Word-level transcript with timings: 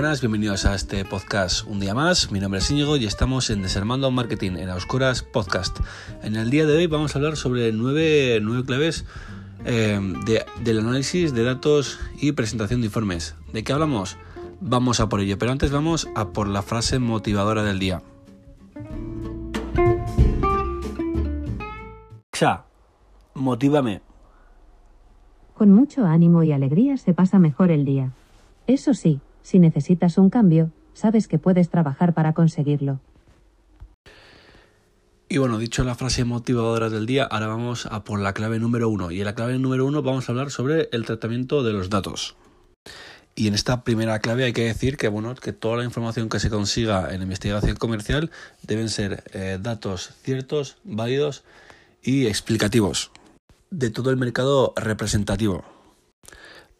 buenas, 0.00 0.22
bienvenidos 0.22 0.64
a 0.64 0.74
este 0.74 1.04
podcast 1.04 1.66
un 1.66 1.78
día 1.78 1.92
más. 1.92 2.32
Mi 2.32 2.40
nombre 2.40 2.60
es 2.60 2.70
Íñigo 2.70 2.96
y 2.96 3.04
estamos 3.04 3.50
en 3.50 3.60
Desarmando 3.60 4.10
Marketing 4.10 4.52
en 4.52 4.70
Oscuras 4.70 5.22
Podcast. 5.22 5.78
En 6.22 6.36
el 6.36 6.48
día 6.48 6.64
de 6.64 6.74
hoy 6.74 6.86
vamos 6.86 7.14
a 7.14 7.18
hablar 7.18 7.36
sobre 7.36 7.70
nueve, 7.72 8.38
nueve 8.40 8.64
claves 8.64 9.04
eh, 9.66 10.00
del 10.62 10.78
análisis 10.78 11.34
de 11.34 11.44
datos 11.44 12.00
y 12.18 12.32
presentación 12.32 12.80
de 12.80 12.86
informes. 12.86 13.36
¿De 13.52 13.62
qué 13.62 13.74
hablamos? 13.74 14.16
Vamos 14.62 15.00
a 15.00 15.10
por 15.10 15.20
ello, 15.20 15.36
pero 15.36 15.52
antes 15.52 15.70
vamos 15.70 16.08
a 16.14 16.28
por 16.30 16.48
la 16.48 16.62
frase 16.62 16.98
motivadora 16.98 17.62
del 17.62 17.78
día. 17.78 18.00
Xa, 22.32 22.64
motívame. 23.34 24.00
Con 25.52 25.72
mucho 25.72 26.06
ánimo 26.06 26.42
y 26.42 26.52
alegría 26.52 26.96
se 26.96 27.12
pasa 27.12 27.38
mejor 27.38 27.70
el 27.70 27.84
día. 27.84 28.12
Eso 28.66 28.94
sí, 28.94 29.20
si 29.42 29.58
necesitas 29.58 30.18
un 30.18 30.30
cambio, 30.30 30.70
sabes 30.94 31.28
que 31.28 31.38
puedes 31.38 31.68
trabajar 31.68 32.14
para 32.14 32.32
conseguirlo. 32.32 33.00
Y 35.28 35.38
bueno, 35.38 35.58
dicho 35.58 35.84
la 35.84 35.94
frase 35.94 36.24
motivadora 36.24 36.90
del 36.90 37.06
día, 37.06 37.22
ahora 37.22 37.46
vamos 37.46 37.86
a 37.86 38.02
por 38.02 38.18
la 38.18 38.32
clave 38.32 38.58
número 38.58 38.88
uno. 38.88 39.12
Y 39.12 39.20
en 39.20 39.26
la 39.26 39.36
clave 39.36 39.56
número 39.58 39.86
uno 39.86 40.02
vamos 40.02 40.28
a 40.28 40.32
hablar 40.32 40.50
sobre 40.50 40.88
el 40.90 41.06
tratamiento 41.06 41.62
de 41.62 41.72
los 41.72 41.88
datos. 41.88 42.34
Y 43.36 43.46
en 43.46 43.54
esta 43.54 43.84
primera 43.84 44.18
clave 44.18 44.44
hay 44.44 44.52
que 44.52 44.64
decir 44.64 44.96
que 44.96 45.06
bueno, 45.06 45.34
que 45.36 45.52
toda 45.52 45.76
la 45.76 45.84
información 45.84 46.28
que 46.28 46.40
se 46.40 46.50
consiga 46.50 47.14
en 47.14 47.22
investigación 47.22 47.76
comercial 47.76 48.30
deben 48.62 48.88
ser 48.88 49.22
eh, 49.32 49.58
datos 49.62 50.10
ciertos, 50.22 50.78
válidos 50.82 51.44
y 52.02 52.26
explicativos 52.26 53.12
de 53.70 53.90
todo 53.90 54.10
el 54.10 54.16
mercado 54.16 54.72
representativo. 54.76 55.64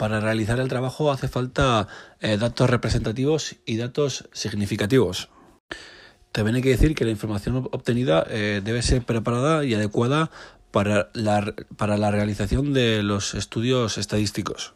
Para 0.01 0.19
realizar 0.19 0.59
el 0.61 0.69
trabajo 0.69 1.13
hace 1.13 1.29
falta 1.29 1.87
eh, 2.21 2.38
datos 2.38 2.71
representativos 2.71 3.57
y 3.66 3.77
datos 3.77 4.30
significativos. 4.33 5.29
También 6.33 6.57
hay 6.57 6.63
que 6.63 6.71
decir 6.71 6.95
que 6.95 7.05
la 7.05 7.11
información 7.11 7.69
obtenida 7.71 8.24
eh, 8.30 8.63
debe 8.65 8.80
ser 8.80 9.02
preparada 9.02 9.63
y 9.63 9.74
adecuada 9.74 10.30
para 10.71 11.11
la, 11.13 11.55
para 11.77 11.99
la 11.99 12.11
realización 12.11 12.73
de 12.73 13.02
los 13.02 13.35
estudios 13.35 13.99
estadísticos. 13.99 14.73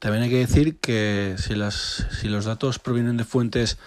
También 0.00 0.24
hay 0.24 0.30
que 0.30 0.38
decir 0.38 0.76
que 0.78 1.36
si, 1.38 1.54
las, 1.54 2.08
si 2.10 2.28
los 2.28 2.44
datos 2.44 2.80
provienen 2.80 3.18
de 3.18 3.24
fuentes 3.24 3.78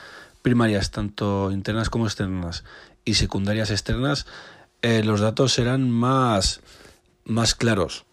primarias, 0.42 0.90
tanto 0.90 1.52
internas 1.52 1.90
como 1.90 2.06
externas, 2.06 2.64
y 3.04 3.16
secundarias 3.16 3.72
externas, 3.72 4.26
eh, 4.82 5.04
los 5.04 5.20
datos 5.20 5.52
serán 5.52 5.92
más, 5.92 6.62
más 7.26 7.56
claros 7.56 8.06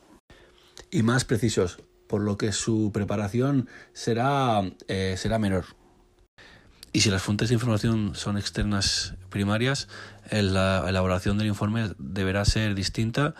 y 0.91 1.05
más 1.05 1.25
precisos 1.25 1.78
por 2.12 2.20
lo 2.20 2.36
que 2.36 2.52
su 2.52 2.91
preparación 2.92 3.70
será, 3.94 4.70
eh, 4.86 5.14
será 5.16 5.38
menor. 5.38 5.64
Y 6.92 7.00
si 7.00 7.08
las 7.08 7.22
fuentes 7.22 7.48
de 7.48 7.54
información 7.54 8.14
son 8.14 8.36
externas 8.36 9.14
primarias, 9.30 9.88
la 10.30 10.84
elaboración 10.86 11.38
del 11.38 11.46
informe 11.46 11.91
deberá 11.96 12.44
ser 12.44 12.74
distinta 12.74 13.34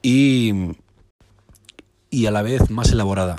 y, 0.00 0.76
y 2.08 2.26
a 2.26 2.30
la 2.30 2.42
vez 2.42 2.70
más 2.70 2.92
elaborada. 2.92 3.34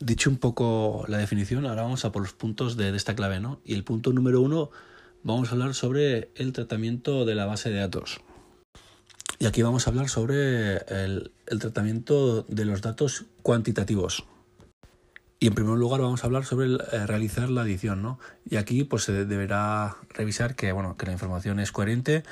Dicho 0.00 0.30
un 0.30 0.38
poco 0.38 1.04
la 1.06 1.18
definición, 1.18 1.64
ahora 1.64 1.82
vamos 1.82 2.04
a 2.04 2.10
por 2.10 2.22
los 2.22 2.32
puntos 2.32 2.76
de, 2.76 2.90
de 2.90 2.96
esta 2.96 3.14
clave, 3.14 3.38
¿no? 3.38 3.60
Y 3.64 3.74
el 3.74 3.84
punto 3.84 4.12
número 4.12 4.40
uno, 4.40 4.70
vamos 5.22 5.50
a 5.50 5.52
hablar 5.52 5.74
sobre 5.74 6.32
el 6.34 6.52
tratamiento 6.52 7.24
de 7.24 7.36
la 7.36 7.46
base 7.46 7.70
de 7.70 7.78
datos. 7.78 8.20
Y 9.40 9.46
aquí 9.46 9.62
vamos 9.62 9.86
a 9.86 9.90
hablar 9.90 10.08
sobre 10.08 10.78
el, 10.78 11.30
tratamiento 11.60 12.42
de 12.42 12.64
los 12.64 12.82
datos 12.82 13.26
cuantitativos. 13.42 14.24
Y 15.38 15.46
en 15.46 15.54
primer 15.54 15.78
lugar 15.78 16.00
vamos 16.00 16.24
a 16.24 16.26
hablar 16.26 16.44
sobre 16.44 16.74
eh, 16.74 17.06
realizar 17.06 17.48
la 17.48 17.62
adición, 17.62 18.02
¿no? 18.02 18.18
Y 18.44 18.56
aquí 18.56 18.82
pues 18.82 19.04
se 19.04 19.24
deberá 19.24 19.96
revisar 20.10 20.56
que 20.56 20.72
bueno, 20.72 20.96
que 20.96 21.06
la 21.06 21.12
información 21.12 21.60
es 21.60 21.70
coherente 21.70 22.24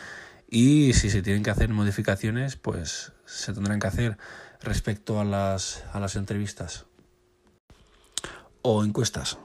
y 0.50 0.94
si 0.94 1.10
se 1.10 1.22
tienen 1.22 1.44
que 1.44 1.50
hacer 1.50 1.68
modificaciones, 1.68 2.56
pues 2.56 3.12
se 3.24 3.52
tendrán 3.52 3.78
que 3.78 3.86
hacer 3.86 4.18
respecto 4.60 5.20
a 5.20 5.24
las, 5.24 5.84
a 5.92 6.00
las 6.00 6.16
entrevistas 6.16 6.86
o 8.62 8.84
encuestas. 8.84 9.38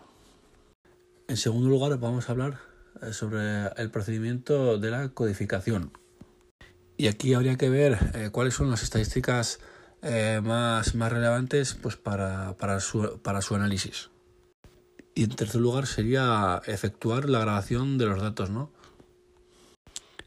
En 1.27 1.37
segundo 1.37 1.69
lugar 1.69 1.95
vamos 1.99 2.27
a 2.27 2.31
hablar 2.31 2.59
eh, 3.03 3.13
sobre 3.13 3.67
el 3.77 3.91
procedimiento 3.91 4.79
de 4.79 4.89
la 4.89 5.09
codificación. 5.09 5.91
Y 7.01 7.07
aquí 7.07 7.33
habría 7.33 7.57
que 7.57 7.67
ver 7.67 7.97
eh, 8.13 8.29
cuáles 8.31 8.53
son 8.53 8.69
las 8.69 8.83
estadísticas 8.83 9.59
eh, 10.03 10.39
más, 10.43 10.93
más 10.93 11.11
relevantes 11.11 11.73
pues 11.73 11.95
para, 11.95 12.55
para, 12.57 12.79
su, 12.79 13.19
para 13.23 13.41
su 13.41 13.55
análisis. 13.55 14.11
Y 15.15 15.23
en 15.23 15.31
tercer 15.31 15.61
lugar 15.61 15.87
sería 15.87 16.61
efectuar 16.67 17.27
la 17.27 17.39
grabación 17.39 17.97
de 17.97 18.05
los 18.05 18.21
datos, 18.21 18.51
¿no? 18.51 18.71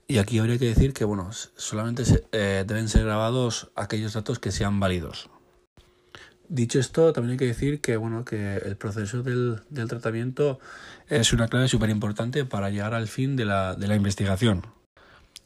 Y 0.09 0.19
aquí 0.19 0.41
habría 0.41 0.59
que 0.59 0.65
decir 0.65 0.93
que 0.95 1.05
bueno, 1.05 1.31
solamente 1.55 2.03
eh, 2.33 2.65
deben 2.67 2.89
ser 2.89 3.05
grabados 3.05 3.71
aquellos 3.77 4.15
datos 4.15 4.41
que 4.41 4.51
sean 4.51 4.81
válidos. 4.81 5.31
Dicho 6.49 6.81
esto, 6.81 7.13
también 7.13 7.35
hay 7.35 7.39
que 7.39 7.47
decir 7.47 7.81
que 7.81 7.97
bueno, 7.97 8.25
que 8.25 8.57
el 8.57 8.77
proceso 8.77 9.23
del, 9.23 9.61
del 9.71 9.87
tratamiento 9.87 10.59
es 11.07 11.33
una 11.33 11.47
clave 11.47 11.69
súper 11.69 11.91
importante 11.91 12.45
para 12.45 12.71
llegar 12.71 12.95
al 12.95 13.07
fin 13.07 13.37
de 13.37 13.45
la, 13.45 13.77
de 13.77 13.87
la 13.87 13.95
investigación. 13.95 14.65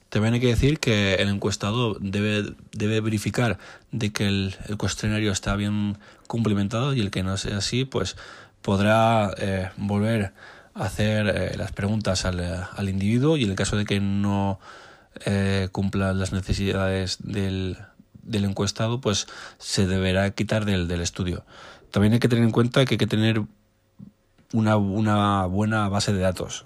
También 0.08 0.34
hay 0.34 0.40
que 0.40 0.46
decir 0.46 0.78
que 0.78 1.16
el 1.16 1.28
encuestado 1.28 1.96
debe, 2.00 2.54
debe 2.72 3.00
verificar 3.00 3.58
de 3.92 4.10
que 4.10 4.26
el, 4.26 4.56
cuestionario 4.78 5.32
está 5.32 5.54
bien 5.54 5.98
cumplimentado 6.26 6.94
y 6.94 7.00
el 7.00 7.10
que 7.10 7.22
no 7.22 7.36
sea 7.36 7.58
así, 7.58 7.84
pues 7.84 8.16
podrá 8.62 9.34
eh, 9.36 9.70
volver 9.76 10.32
a 10.74 10.84
hacer 10.84 11.28
eh, 11.28 11.56
las 11.58 11.72
preguntas 11.72 12.24
al, 12.24 12.40
al, 12.40 12.88
individuo 12.88 13.36
y 13.36 13.44
en 13.44 13.50
el 13.50 13.56
caso 13.56 13.76
de 13.76 13.84
que 13.84 14.00
no 14.00 14.58
eh, 15.26 15.68
cumpla 15.72 16.14
las 16.14 16.32
necesidades 16.32 17.18
del, 17.20 17.76
del, 18.22 18.44
encuestado, 18.44 19.02
pues 19.02 19.26
se 19.58 19.86
deberá 19.86 20.30
quitar 20.30 20.64
del, 20.64 20.88
del 20.88 21.02
estudio. 21.02 21.44
También 21.90 22.14
hay 22.14 22.18
que 22.18 22.28
tener 22.28 22.44
en 22.44 22.50
cuenta 22.50 22.84
que 22.86 22.94
hay 22.94 22.98
que 22.98 23.06
tener 23.06 23.42
una, 24.54 24.76
una 24.78 25.44
buena 25.46 25.88
base 25.90 26.14
de 26.14 26.20
datos. 26.20 26.64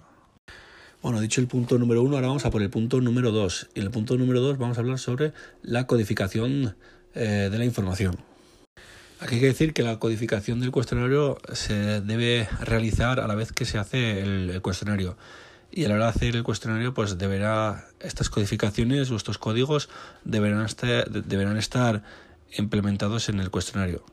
Bueno, 1.03 1.21
dicho 1.21 1.41
el 1.41 1.49
punto 1.49 1.79
número 1.79 2.01
uno, 2.01 2.15
ahora 2.15 2.29
vamos 2.29 2.47
a 2.47 2.51
por 2.53 2.63
el 2.63 2.71
punto 2.71 3.01
número 3.01 3.33
dos. 3.33 3.69
Y 3.75 3.81
en 3.81 3.87
el 3.87 3.91
punto 3.91 4.17
número 4.17 4.41
dos 4.41 4.57
vamos 4.57 4.79
a 4.79 4.83
hablar 4.83 5.01
sobre 5.01 5.33
la 5.61 5.89
codificación 5.89 6.77
eh, 7.17 7.49
de 7.51 7.59
la 7.59 7.65
información. 7.65 8.19
Aquí 9.19 9.35
hay 9.35 9.41
que 9.41 9.47
decir 9.49 9.73
que 9.73 9.83
la 9.83 9.99
codificación 9.99 10.61
del 10.61 10.71
cuestionario 10.71 11.39
se 11.53 12.01
debe 12.03 12.49
realizar 12.61 13.19
a 13.19 13.27
la 13.27 13.35
vez 13.35 13.51
que 13.51 13.65
se 13.65 13.79
hace 13.79 14.21
el, 14.21 14.63
cuestionario. 14.63 15.17
Y 15.73 15.87
a 15.87 15.89
la 15.89 15.97
hora 15.97 16.05
de 16.05 16.11
hacer 16.11 16.37
el 16.37 16.45
cuestionario, 16.45 16.95
pues 16.95 17.19
deberá, 17.19 17.89
estas 17.99 18.31
codificaciones 18.31 19.11
o 19.11 19.17
estos 19.17 19.39
códigos 19.39 19.89
deberán 20.23 20.65
estar, 20.65 21.11
deberán 21.11 21.57
estar 21.57 22.05
implementados 22.57 23.29
en 23.29 23.41
el 23.41 23.51
cuestionario. 23.51 24.05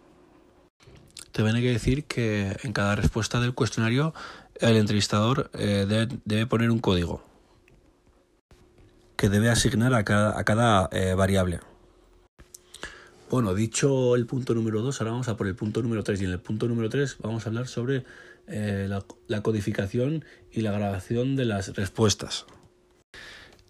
También 1.31 1.55
hay 1.55 1.61
que 1.61 1.71
decir 1.71 2.05
que 2.05 2.57
en 2.63 2.73
cada 2.73 2.95
respuesta 2.95 3.39
del 3.39 3.53
cuestionario 3.53 4.15
el 4.59 4.77
entrevistador 4.77 5.49
eh, 5.53 5.85
debe, 6.25 6.45
poner 6.45 6.71
un 6.71 6.79
código 6.79 7.23
que 9.15 9.29
debe 9.29 9.49
asignar 9.49 9.93
a 9.93 10.03
cada, 10.03 10.89
eh, 10.91 11.13
variable. 11.13 11.59
Bueno, 13.29 13.53
dicho 13.53 14.15
el 14.15 14.25
punto 14.25 14.53
número 14.55 14.81
2, 14.81 15.01
ahora 15.01 15.11
vamos 15.11 15.27
a 15.27 15.37
por 15.37 15.47
el 15.47 15.55
punto 15.55 15.81
número 15.81 16.03
3. 16.03 16.21
Y 16.21 16.25
en 16.25 16.31
el 16.31 16.39
punto 16.39 16.67
número 16.67 16.89
3 16.89 17.17
vamos 17.21 17.45
a 17.45 17.49
hablar 17.49 17.67
sobre 17.67 18.05
eh, 18.47 18.89
la 19.27 19.41
codificación 19.41 20.25
y 20.51 20.61
la 20.61 20.71
grabación 20.71 21.35
de 21.35 21.45
las 21.45 21.75
respuestas. 21.75 22.45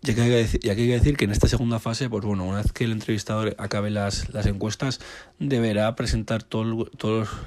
Y 0.01 0.11
aquí, 0.11 0.21
que 0.21 0.29
decir, 0.29 0.61
hay 0.69 0.75
que 0.77 0.87
decir 0.87 1.17
que 1.17 1.25
en 1.25 1.31
esta 1.31 1.49
segunda 1.49 1.77
fase, 1.77 2.09
pues 2.09 2.23
bueno, 2.23 2.45
una 2.45 2.61
vez 2.61 2.71
que 2.71 2.85
el 2.85 2.93
entrevistador 2.93 3.55
acabe 3.57 3.89
las, 3.89 4.33
las 4.33 4.45
encuestas, 4.45 5.01
deberá 5.39 5.93
presentar 5.95 6.41
todos 6.41 6.89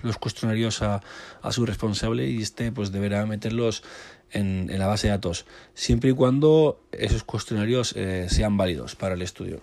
los 0.03 0.19
cuestionarios 0.19 0.83
a, 0.83 1.03
a, 1.41 1.53
su 1.53 1.65
responsable 1.65 2.29
y 2.29 2.43
este 2.43 2.71
pues 2.71 2.93
deberá 2.93 3.25
meterlos 3.25 3.83
en, 4.31 4.69
en, 4.71 4.79
la 4.79 4.87
base 4.87 5.07
de 5.07 5.13
datos, 5.13 5.47
siempre 5.75 6.11
y 6.11 6.13
cuando 6.13 6.79
esos 6.93 7.25
cuestionarios 7.25 7.95
eh, 7.97 8.27
sean 8.29 8.59
válidos 8.59 8.97
para 8.97 9.15
el 9.15 9.23
estudio. 9.23 9.63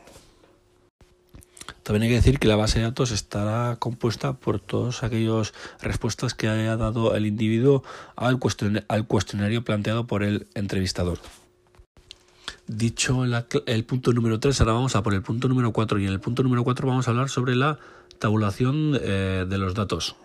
También 1.84 2.04
hay 2.04 2.10
que 2.10 2.16
decir 2.16 2.40
que 2.40 2.48
la 2.48 2.56
base 2.56 2.80
de 2.80 2.86
datos 2.86 3.12
estará 3.12 3.78
compuesta 3.78 4.34
por 4.34 4.60
todas 4.60 5.04
aquellas 5.04 5.54
respuestas 5.80 6.34
que 6.34 6.48
haya 6.48 6.76
dado 6.76 7.16
el 7.16 7.28
individuo 7.28 7.84
al 8.16 8.40
al 8.88 9.08
cuestionario 9.08 9.64
planteado 9.64 10.08
por 10.08 10.24
el 10.24 10.48
entrevistador. 10.56 11.20
Dicho 12.70 13.24
el 13.66 13.84
punto 13.84 14.14
número 14.14 14.40
3, 14.40 14.62
ahora 14.62 14.74
vamos 14.74 14.96
a 14.96 15.02
por 15.02 15.16
el 15.16 15.24
punto 15.24 15.48
número 15.48 15.74
4 15.74 15.98
y 15.98 16.06
en 16.06 16.12
el 16.12 16.20
punto 16.20 16.44
número 16.44 16.64
4 16.64 16.88
vamos 16.88 17.08
a 17.08 17.12
hablar 17.12 17.28
sobre 17.28 17.56
la 17.56 17.80
tabulación 18.20 18.96
eh, 19.02 19.48
de 19.50 19.58
los 19.58 19.74
datos. 19.74 20.16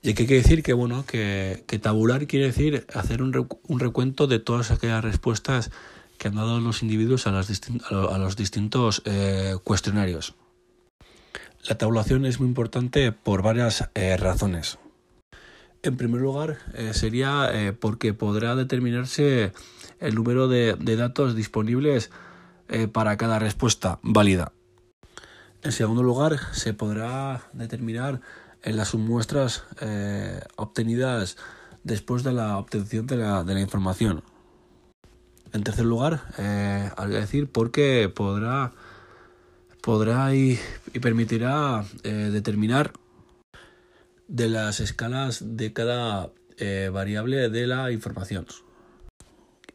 Y 0.00 0.10
aquí 0.10 0.22
hay 0.22 0.28
que 0.28 0.34
decir 0.34 0.62
que, 0.62 0.74
bueno, 0.74 1.04
que, 1.06 1.64
tabular 1.82 2.28
quiere 2.28 2.46
decir 2.46 2.86
hacer 2.94 3.20
un, 3.20 3.32
recuento 3.80 4.28
de 4.28 4.38
todas 4.38 4.70
aquellas 4.70 5.02
respuestas 5.02 5.72
que 6.18 6.28
han 6.28 6.36
dado 6.36 6.60
los 6.60 6.84
individuos 6.84 7.26
a, 7.26 7.32
los 7.32 8.36
distintos 8.36 9.02
eh, 9.04 9.56
cuestionarios. 9.64 10.36
La 11.68 11.76
tabulación 11.76 12.26
es 12.26 12.38
muy 12.38 12.48
importante 12.48 13.10
por 13.10 13.42
varias 13.42 13.90
eh, 13.96 14.16
razones. 14.16 14.78
En 15.82 15.96
primer 15.96 16.20
lugar, 16.20 16.58
sería 16.92 17.76
porque 17.80 18.12
podrá 18.12 18.56
determinarse 18.56 19.52
el 20.00 20.14
número 20.14 20.48
de, 20.48 20.74
datos 20.96 21.34
disponibles 21.34 22.10
eh, 22.68 22.88
para 22.88 23.16
cada 23.16 23.38
respuesta 23.38 23.98
válida. 24.02 24.52
En 25.62 25.72
segundo 25.72 26.02
lugar, 26.02 26.38
se 26.52 26.74
podrá 26.74 27.42
determinar 27.52 28.20
en 28.62 28.76
las 28.76 28.88
submuestras 28.88 29.64
obtenidas 30.56 31.36
después 31.84 32.22
de 32.22 32.32
la 32.32 32.58
obtención 32.58 33.06
de 33.06 33.16
la, 33.16 33.44
de 33.44 33.54
la 33.54 33.60
información. 33.60 34.22
En 35.52 35.64
tercer 35.64 35.86
lugar, 35.86 36.20
eh, 36.38 36.90
que 36.96 37.06
decir 37.06 37.50
porque 37.50 38.12
podrá, 38.14 38.72
podrá 39.80 40.34
y, 40.34 40.58
permitirá 41.00 41.84
eh, 42.02 42.30
determinar 42.32 42.92
de 44.26 44.48
las 44.48 44.80
escalas 44.80 45.56
de 45.56 45.72
cada 45.72 46.30
eh, 46.58 46.90
variable 46.92 47.48
de 47.48 47.66
la 47.66 47.90
información. 47.92 48.46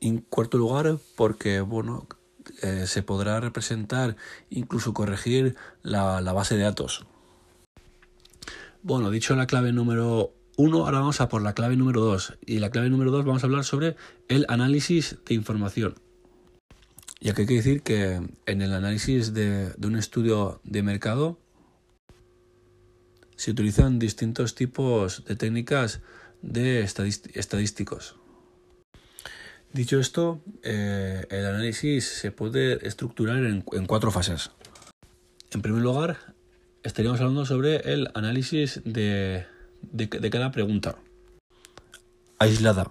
En 0.04 0.18
cuarto 0.18 0.58
lugar, 0.58 0.98
porque 1.16 1.62
bueno, 1.62 2.10
eh, 2.62 2.88
se 2.88 3.04
podrá 3.04 3.40
representar, 3.40 4.18
incluso 4.50 4.94
corregir 4.94 5.56
la, 5.82 6.20
base 6.34 6.58
de 6.58 6.64
datos. 6.64 7.06
Bueno, 8.82 9.10
dicho 9.12 9.34
la 9.38 9.48
clave 9.48 9.72
número 9.72 10.34
1, 10.58 10.78
ahora 10.78 11.00
vamos 11.00 11.22
a 11.22 11.30
por 11.30 11.42
la 11.42 11.54
clave 11.54 11.78
número 11.78 12.02
2. 12.02 12.40
Y 12.46 12.60
la 12.60 12.70
clave 12.70 12.90
número 12.90 13.12
2 13.12 13.24
vamos 13.24 13.44
a 13.44 13.46
hablar 13.46 13.64
sobre 13.64 13.96
el 14.28 14.46
análisis 14.50 15.20
de 15.26 15.36
información. 15.36 15.96
Y 17.22 17.30
aquí 17.30 17.44
hay 17.44 17.48
que 17.48 17.54
decir 17.54 17.82
que 17.82 18.20
en 18.46 18.62
el 18.62 18.74
análisis 18.74 19.34
de, 19.34 19.74
un 19.82 19.96
estudio 19.96 20.60
de 20.66 20.84
mercado 20.84 21.40
se 23.38 23.52
utilizan 23.52 24.00
distintos 24.00 24.54
tipos 24.54 25.24
de 25.24 25.38
técnicas 25.38 26.02
de 26.42 26.82
estadísticos. 26.82 28.18
Dicho 29.74 30.00
esto, 30.00 30.40
eh, 30.62 31.26
el 31.32 31.46
análisis 31.48 32.06
se 32.06 32.32
puede 32.32 32.88
estructurar 32.88 33.38
en, 33.44 33.62
cuatro 33.88 34.12
fases. 34.12 34.52
En 35.52 35.64
primer 35.64 35.82
lugar, 35.82 36.36
estaríamos 36.84 37.20
hablando 37.20 37.44
sobre 37.48 37.78
el 37.92 38.10
análisis 38.14 38.82
de, 38.86 39.48
cada 40.32 40.52
pregunta 40.52 40.96
aislada. 42.38 42.88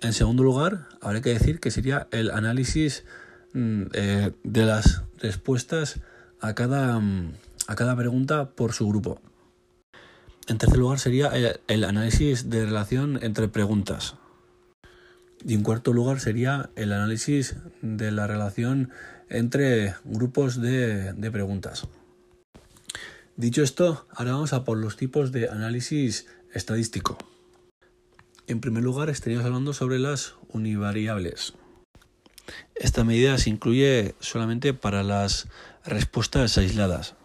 En 0.00 0.12
segundo 0.12 0.44
lugar, 0.44 0.86
habría 1.00 1.22
que 1.22 1.30
decir 1.30 1.58
que 1.58 1.72
sería 1.72 2.06
el 2.12 2.30
análisis 2.30 3.04
mm, 3.52 3.82
eh, 3.94 4.30
de 4.44 4.64
las 4.64 5.02
respuestas 5.18 5.96
mm, 5.96 6.40
a 6.40 6.54
cada 6.54 7.96
pregunta 7.96 8.50
por 8.50 8.74
su 8.74 8.86
grupo. 8.88 9.20
En 10.46 10.58
tercer 10.58 10.78
lugar 10.78 11.00
sería 11.00 11.32
el, 11.66 11.84
análisis 11.84 12.50
de 12.50 12.66
relación 12.66 13.18
entre 13.22 13.48
preguntas. 13.48 14.14
Y 15.46 15.54
en 15.54 15.62
cuarto 15.62 15.92
lugar 15.92 16.20
sería 16.20 16.70
el 16.76 16.92
análisis 16.92 17.56
de 17.82 18.10
la 18.10 18.26
relación 18.26 18.90
entre 19.28 19.94
grupos 20.04 20.60
de 20.60 21.30
preguntas. 21.30 21.86
Dicho 23.36 23.62
esto, 23.62 24.06
ahora 24.10 24.32
vamos 24.32 24.52
a 24.52 24.64
por 24.64 24.78
los 24.78 24.96
tipos 24.96 25.32
de 25.32 25.48
análisis 25.48 26.26
estadístico. 26.52 27.18
En 28.46 28.60
primer 28.60 28.84
lugar, 28.84 29.10
estaríamos 29.10 29.44
hablando 29.44 29.72
sobre 29.72 29.98
las 29.98 30.34
univariables. 30.50 31.54
Esta 32.76 33.02
medida 33.02 33.36
se 33.38 33.50
incluye 33.50 34.14
solamente 34.20 34.72
para 34.72 35.02
las 35.02 35.48
respuestas 35.84 36.56
aisladas 36.58 37.16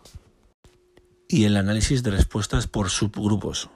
y 1.28 1.44
el 1.44 1.58
análisis 1.58 2.02
de 2.02 2.12
respuestas 2.12 2.66
por 2.66 2.90
subgrupos. 2.90 3.70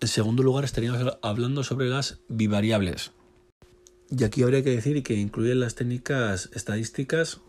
En 0.00 0.08
segundo 0.08 0.42
lugar, 0.42 0.64
estaríamos 0.64 1.18
hablando 1.22 1.62
sobre 1.62 1.88
las 1.88 2.18
bivariables. 2.28 3.12
Y 4.10 4.24
aquí 4.24 4.42
habría 4.42 4.62
que 4.62 4.70
decir 4.70 5.02
que 5.02 5.14
incluye 5.14 5.54
las 5.54 5.74
técnicas 5.74 6.48
estadísticas 6.54 7.40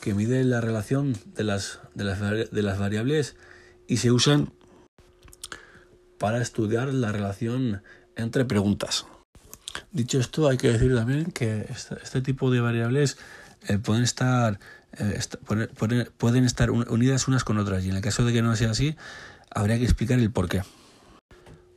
que 0.00 0.14
mide 0.14 0.42
la 0.44 0.60
relación 0.60 1.16
de 1.34 1.44
las, 1.44 1.80
de 1.94 2.62
las, 2.62 2.78
variables 2.78 3.36
y 3.86 3.98
se 3.98 4.10
usan 4.10 4.52
para 6.18 6.40
estudiar 6.42 6.92
la 6.92 7.12
relación 7.12 7.82
entre 8.16 8.44
preguntas. 8.44 9.06
Dicho 9.92 10.18
esto, 10.18 10.48
hay 10.48 10.56
que 10.56 10.72
decir 10.72 10.94
también 10.94 11.30
que 11.32 11.66
este, 12.02 12.22
tipo 12.22 12.50
de 12.50 12.60
variables 12.60 13.18
eh, 13.68 13.78
pueden 13.78 14.02
estar 14.02 14.58
eh, 14.98 15.20
pueden 16.16 16.44
estar 16.44 16.70
unidas 16.70 17.28
unas 17.28 17.44
con 17.44 17.58
otras 17.58 17.84
y 17.84 17.90
en 17.90 17.96
el 17.96 18.02
caso 18.02 18.24
de 18.24 18.32
que 18.32 18.42
no 18.42 18.56
sea 18.56 18.70
así, 18.70 18.96
habría 19.50 19.78
que 19.78 19.84
explicar 19.84 20.18
el 20.18 20.30
por 20.30 20.48
qué. 20.48 20.62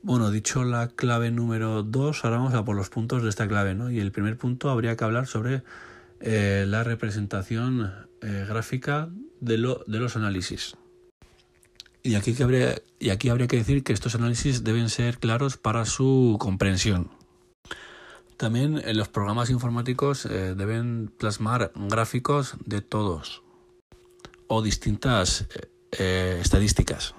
Bueno, 0.01 0.31
dicho 0.31 0.63
la 0.63 0.88
clave 0.88 1.30
número 1.30 1.84
2, 1.84 2.24
ahora 2.24 2.38
vamos 2.38 2.54
a 2.54 2.63
por 2.63 2.74
los 2.74 2.90
puntos 2.90 3.22
de 3.22 3.28
esta 3.28 3.50
clave, 3.50 3.75
¿no? 3.75 3.92
Y 3.92 4.00
el 4.00 4.13
primer 4.13 4.38
punto 4.38 4.69
habría 4.69 4.96
que 4.96 5.04
hablar 5.04 5.28
sobre 5.28 5.62
eh, 6.22 6.63
la 6.66 6.86
representación 6.86 7.92
eh, 8.22 8.46
gráfica 8.48 9.10
de, 9.42 9.57
lo, 9.57 9.84
de, 9.88 10.00
los 10.00 10.16
análisis. 10.16 10.78
Y 12.01 12.16
aquí, 12.16 12.34
habría, 12.42 12.81
y 12.98 13.10
aquí 13.10 13.28
habría 13.28 13.48
que 13.48 13.57
decir 13.57 13.84
que 13.84 13.92
estos 13.92 14.16
análisis 14.16 14.63
deben 14.63 14.90
ser 14.90 15.18
claros 15.18 15.57
para 15.57 15.84
su 15.84 16.38
comprensión. 16.40 17.12
También 18.38 18.81
en 18.81 18.98
los 18.98 19.10
programas 19.10 19.50
informáticos 19.50 20.25
eh, 20.25 20.56
deben 20.56 21.12
plasmar 21.18 21.74
gráficos 21.75 22.56
de 22.66 22.80
todos 22.80 23.44
o 24.48 24.62
distintas 24.62 25.46
estadísticas. 25.92 27.16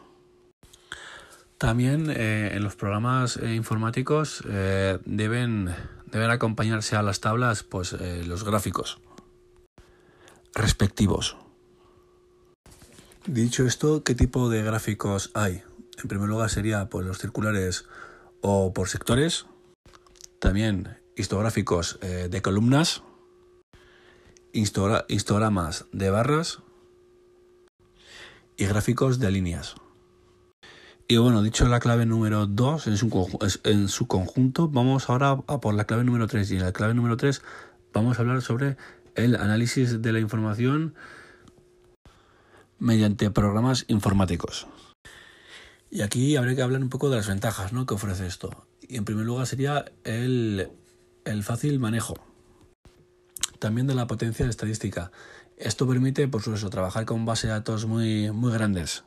También 1.61 2.11
en 2.11 2.65
los 2.65 2.75
programas 2.75 3.39
informáticos 3.43 4.43
deben 5.05 5.69
deben 6.11 6.31
acompañarse 6.31 6.97
a 6.97 7.03
las 7.03 7.21
tablas 7.21 7.63
pues, 7.63 7.93
eh, 7.93 8.25
los 8.27 8.45
gráficos 8.45 8.99
respectivos. 10.55 11.37
Dicho 13.27 13.65
esto, 13.65 14.03
¿qué 14.03 14.15
tipo 14.15 14.49
de 14.49 14.63
gráficos 14.63 15.31
hay? 15.35 15.63
En 16.03 16.09
primer 16.09 16.29
lugar 16.29 16.51
sería 16.51 16.89
pues, 16.89 17.07
los 17.07 17.19
circulares 17.19 17.85
o 18.41 18.73
por 18.73 18.89
sectores, 18.89 19.47
también 20.41 20.97
histográficos 21.17 21.99
eh, 22.01 22.29
de 22.31 22.43
columnas, 22.43 23.03
histogramas 24.53 25.85
de 25.93 26.11
barras 26.11 26.61
y 28.57 28.65
gráficos 28.65 29.21
de 29.21 29.31
líneas. 29.31 29.77
Y 31.11 31.17
bueno, 31.17 31.43
dicho 31.43 31.67
la 31.67 31.81
clave 31.81 32.07
número 32.07 32.47
2 32.47 32.87
en 32.87 33.89
su, 33.89 34.07
conjunto, 34.07 34.69
vamos 34.69 35.11
ahora 35.11 35.31
a 35.49 35.61
por 35.61 35.75
la 35.75 35.85
clave 35.85 36.05
número 36.05 36.29
3. 36.29 36.49
Y 36.53 36.55
en 36.55 36.63
la 36.63 36.71
clave 36.71 36.95
número 36.95 37.17
3 37.17 37.43
vamos 37.93 38.17
a 38.17 38.21
hablar 38.21 38.43
sobre 38.43 38.77
el 39.17 39.35
análisis 39.35 40.01
de 40.03 40.13
la 40.13 40.21
información 40.21 40.95
mediante 42.79 43.29
programas 43.33 43.87
informáticos. 43.89 44.69
Y 45.91 46.03
aquí 46.03 46.37
habría 46.37 46.55
que 46.55 46.63
hablar 46.63 46.81
un 46.81 46.91
poco 46.91 47.11
de 47.11 47.17
las 47.17 47.27
ventajas 47.27 47.73
¿no? 47.73 47.87
que 47.87 47.95
ofrece 47.95 48.29
esto. 48.29 48.69
Y 48.81 48.97
en 48.97 49.05
primer 49.05 49.27
lugar 49.27 49.49
sería 49.49 49.87
el, 50.05 50.71
el 51.25 51.43
fácil 51.43 51.81
manejo. 51.81 52.15
También 53.59 53.89
de 53.89 53.97
la 53.97 54.07
potencia 54.07 54.47
estadística. 54.47 55.11
Esto 55.57 55.89
permite, 55.89 56.29
por 56.29 56.41
supuesto, 56.41 56.71
trabajar 56.71 57.05
con 57.05 57.27
bases 57.27 57.49
de 57.49 57.55
datos 57.55 57.87
muy, 57.87 58.31
muy 58.31 58.53
grandes 58.53 59.03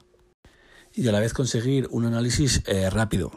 y 0.96 1.08
a 1.08 1.12
la 1.12 1.20
vez 1.20 1.34
conseguir 1.34 1.88
un 1.92 2.06
análisis 2.06 2.62
eh, 2.68 2.90
rápido. 2.90 3.32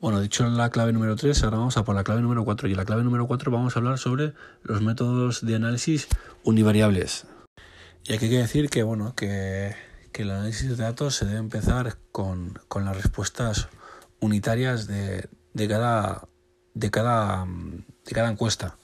Bueno, 0.00 0.20
dicho 0.20 0.48
la 0.48 0.70
clave 0.70 0.92
número 0.92 1.14
3, 1.14 1.44
ahora 1.44 1.58
vamos 1.58 1.76
a 1.76 1.84
por 1.84 1.94
la 1.94 2.04
clave 2.04 2.22
número 2.22 2.44
4. 2.44 2.68
Y 2.68 2.70
en 2.72 2.78
la 2.78 2.86
clave 2.86 3.04
número 3.04 3.26
4 3.26 3.50
vamos 3.50 3.76
a 3.76 3.80
hablar 3.80 3.98
sobre 3.98 4.32
los 4.62 4.80
métodos 4.80 5.44
de 5.44 5.56
análisis 5.56 6.08
univariables. 6.42 7.26
Y 8.04 8.14
aquí 8.14 8.24
hay 8.24 8.30
que 8.30 8.38
decir 8.38 8.70
que, 8.70 8.82
bueno, 8.82 9.14
que, 9.14 9.76
el 10.14 10.30
análisis 10.30 10.68
de 10.68 10.76
datos 10.76 11.14
se 11.14 11.26
debe 11.26 11.38
empezar 11.38 11.96
con, 12.12 12.58
las 12.74 12.96
respuestas 12.96 13.68
unitarias 14.20 14.86
de, 14.86 15.28
cada, 15.68 16.28
de, 16.74 16.90
cada, 16.90 17.46
de 17.46 18.12
cada 18.12 18.30
encuesta. 18.30 18.76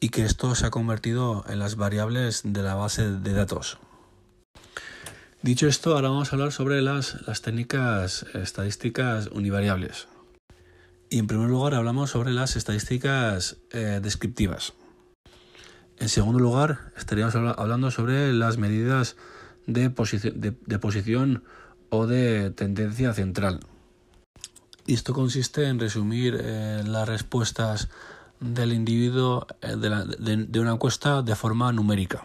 Y 0.00 0.08
que 0.10 0.24
esto 0.24 0.54
se 0.56 0.66
ha 0.66 0.70
convertido 0.70 1.44
en 1.48 1.60
las 1.60 1.76
variables 1.76 2.42
de 2.44 2.62
la 2.62 2.74
base 2.74 3.10
de 3.10 3.32
datos. 3.32 3.78
Dicho 5.44 5.68
esto, 5.68 5.94
ahora 5.94 6.08
vamos 6.08 6.32
a 6.32 6.36
hablar 6.36 6.52
sobre 6.52 6.80
las, 6.80 7.18
técnicas 7.42 8.24
estadísticas 8.32 9.26
univariables. 9.26 10.08
Y 11.10 11.18
en 11.18 11.26
primer 11.26 11.50
lugar 11.50 11.74
hablamos 11.74 12.08
sobre 12.08 12.32
las 12.32 12.56
estadísticas 12.56 13.58
eh, 13.70 14.00
descriptivas. 14.02 14.72
En 15.98 16.08
segundo 16.08 16.38
lugar, 16.38 16.92
estaríamos 16.96 17.34
hablando 17.34 17.90
sobre 17.90 18.32
las 18.32 18.56
medidas 18.56 19.16
de, 19.66 19.90
de, 19.90 20.78
posición 20.78 21.44
o 21.90 22.06
de 22.06 22.48
tendencia 22.48 23.12
central. 23.12 23.60
Y 24.86 24.94
esto 24.94 25.12
consiste 25.12 25.68
en 25.68 25.78
resumir 25.78 26.38
eh, 26.40 26.82
las 26.86 27.06
respuestas 27.06 27.90
del 28.40 28.72
individuo 28.72 29.46
eh, 29.60 29.76
de 29.76 30.58
una 30.58 30.72
encuesta 30.72 31.20
de 31.20 31.36
forma 31.36 31.70
numérica. 31.70 32.24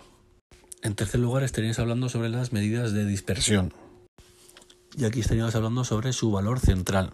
En 0.81 0.95
tercer 0.95 1.19
lugar, 1.19 1.43
estaríamos 1.43 1.79
hablando 1.79 2.07
sobre 2.07 2.29
las 2.29 2.53
medidas 2.53 2.93
de 2.93 3.05
dispersión. 3.05 3.73
Y 4.97 5.03
aquí 5.03 5.19
estaríamos 5.19 5.53
hablando 5.55 5.83
sobre 5.83 6.13
su 6.13 6.31
valor 6.31 6.59
central. 6.59 7.11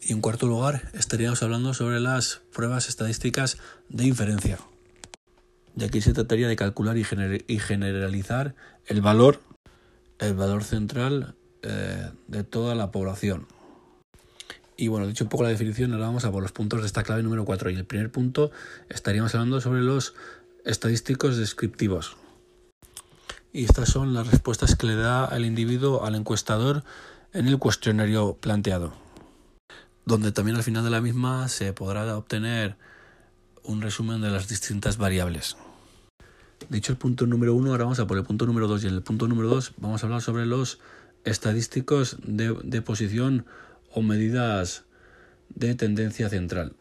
Y 0.00 0.12
en 0.12 0.20
cuarto 0.20 0.46
lugar, 0.46 0.88
estaríamos 0.94 1.42
hablando 1.42 1.74
sobre 1.74 1.98
las 1.98 2.40
pruebas 2.52 2.88
estadísticas 2.88 3.58
de 3.88 4.06
inferencia. 4.06 4.58
Y 5.76 5.84
aquí 5.84 6.00
se 6.00 6.12
trataría 6.12 6.46
de 6.46 6.54
calcular 6.54 6.96
y, 6.96 7.04
generalizar 7.04 8.54
el 8.86 9.00
valor, 9.00 9.40
el 10.20 10.34
valor 10.34 10.62
central 10.62 11.34
eh, 11.62 12.10
de 12.28 12.44
toda 12.44 12.76
la 12.76 12.92
población. 12.92 13.46
Y 14.76 14.86
bueno, 14.86 15.08
dicho 15.08 15.24
un 15.24 15.30
poco 15.30 15.42
la 15.42 15.50
definición, 15.50 15.92
ahora 15.92 16.06
vamos 16.06 16.24
a 16.24 16.30
por 16.30 16.42
los 16.42 16.52
puntos 16.52 16.80
de 16.82 16.86
esta 16.86 17.02
clave 17.02 17.24
número 17.24 17.44
4. 17.44 17.70
Y 17.70 17.74
el 17.74 17.84
primer 17.84 18.12
punto 18.12 18.52
estaríamos 18.88 19.34
hablando 19.34 19.60
sobre 19.60 19.82
los 19.82 20.14
estadísticos 20.64 21.36
descriptivos. 21.36 22.16
Y 23.58 23.64
estas 23.64 23.88
son 23.88 24.14
las 24.14 24.28
respuestas 24.28 24.76
que 24.76 24.86
le 24.86 24.94
da 24.94 25.26
el 25.36 25.44
individuo 25.44 26.04
al 26.04 26.14
encuestador 26.14 26.84
en 27.32 27.48
el 27.48 27.58
cuestionario 27.58 28.36
planteado 28.40 28.92
donde 30.08 30.32
también 30.32 30.56
al 30.56 30.62
final 30.62 30.82
de 30.82 30.90
la 30.90 31.02
misma 31.02 31.48
se 31.48 31.74
podrá 31.74 32.16
obtener 32.16 32.76
un 33.62 33.82
resumen 33.82 34.22
de 34.22 34.30
las 34.30 34.48
distintas 34.48 34.96
variables. 34.96 35.58
Dicho 36.70 36.92
el 36.92 36.98
punto 36.98 37.26
número 37.26 37.54
uno, 37.54 37.72
ahora 37.72 37.84
vamos 37.84 38.00
a 38.00 38.06
por 38.06 38.16
el 38.16 38.24
punto 38.24 38.46
número 38.46 38.66
dos. 38.66 38.82
Y 38.82 38.88
en 38.88 38.94
el 38.94 39.02
punto 39.02 39.28
número 39.28 39.50
dos 39.50 39.74
vamos 39.76 40.02
a 40.02 40.06
hablar 40.06 40.22
sobre 40.22 40.46
los 40.46 40.80
estadísticos 41.24 42.16
de, 42.22 42.80
posición 42.80 43.44
o 43.92 44.00
medidas 44.00 44.84
de 45.50 45.74
tendencia 45.74 46.30
central. 46.30 46.72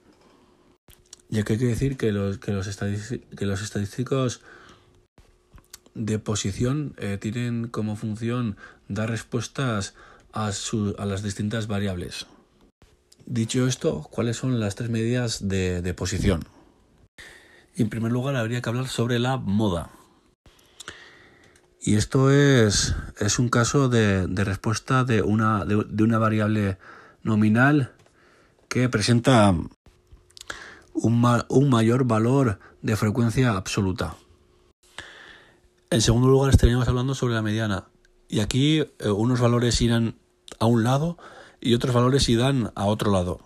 Y 1.29 1.39
aquí 1.39 1.53
hay 1.53 1.59
que 1.59 1.65
decir 1.65 1.97
que 1.97 2.13
los, 2.13 2.37
que 2.37 2.53
los, 2.53 2.67
estadísticos 2.67 4.41
de 5.97 6.19
posición 6.19 6.93
eh, 6.97 7.17
tienen 7.19 7.67
como 7.67 7.95
función 7.95 8.55
dar 8.87 9.09
respuestas 9.09 9.95
a, 10.31 10.51
a 10.97 11.05
las 11.05 11.23
distintas 11.23 11.67
variables. 11.67 12.27
Dicho 13.25 13.67
esto, 13.67 14.07
¿cuáles 14.09 14.37
son 14.37 14.59
las 14.59 14.75
tres 14.75 14.89
medidas 14.89 15.49
de, 15.49 15.93
posición? 15.93 16.45
En 17.75 17.89
primer 17.89 18.11
lugar, 18.11 18.37
habría 18.37 18.61
que 18.61 18.69
hablar 18.69 18.87
sobre 18.87 19.19
la 19.19 19.35
moda. 19.35 19.89
Y 21.81 21.95
esto 21.95 22.31
es, 22.31 22.95
es 23.19 23.37
un 23.37 23.49
caso 23.49 23.89
de, 23.89 24.27
respuesta 24.27 25.03
de 25.03 25.23
una, 25.23 25.65
de, 25.65 26.03
una, 26.03 26.17
variable 26.17 26.77
nominal 27.21 27.91
que 28.69 28.87
presenta 28.87 29.53
un, 30.93 31.43
un, 31.49 31.69
mayor 31.69 32.05
valor 32.05 32.59
de 32.81 32.95
frecuencia 32.95 33.57
absoluta. 33.57 34.15
En 35.89 36.01
segundo 36.01 36.27
lugar, 36.27 36.49
estaríamos 36.49 36.87
hablando 36.89 37.15
sobre 37.15 37.33
la 37.33 37.41
mediana. 37.41 37.87
Y 38.27 38.41
aquí 38.41 38.79
eh, 38.79 39.09
unos 39.09 39.39
valores 39.39 39.79
irán 39.81 40.15
a 40.59 40.65
un 40.65 40.83
lado 40.83 41.17
y 41.61 41.75
otros 41.75 41.93
valores 41.95 42.27
dan 42.35 42.71
a 42.75 42.85
otro 42.85 43.11
lado. 43.11 43.39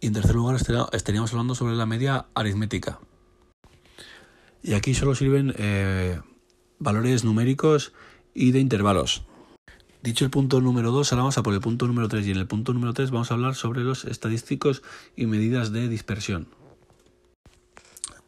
Y 0.00 0.08
en 0.08 0.14
tercer 0.14 0.34
lugar 0.34 0.56
estaríamos 0.92 1.30
hablando 1.30 1.54
sobre 1.54 1.76
la 1.76 1.86
media 1.86 2.26
aritmética. 2.34 2.98
Y 4.64 4.74
aquí 4.74 4.94
solo 4.94 5.14
sirven 5.14 5.54
eh, 5.58 6.20
valores 6.80 7.24
numéricos 7.24 7.92
y 8.34 8.50
de 8.50 8.58
intervalos. 8.58 9.22
Dicho 10.02 10.24
el 10.24 10.30
punto 10.32 10.60
número 10.60 10.90
2, 10.90 11.12
ahora 11.12 11.22
vamos 11.22 11.38
a 11.38 11.44
por 11.44 11.54
el 11.54 11.60
punto 11.60 11.86
número 11.86 12.08
3 12.08 12.26
y 12.26 12.32
en 12.32 12.38
el 12.38 12.48
punto 12.48 12.72
número 12.72 12.94
3 12.94 13.12
vamos 13.12 13.30
a 13.30 13.34
hablar 13.34 13.54
sobre 13.54 13.82
los 13.82 14.04
estadísticos 14.04 14.82
y 15.14 15.26
medidas 15.26 15.72
de 15.72 15.88
dispersión. 15.88 16.48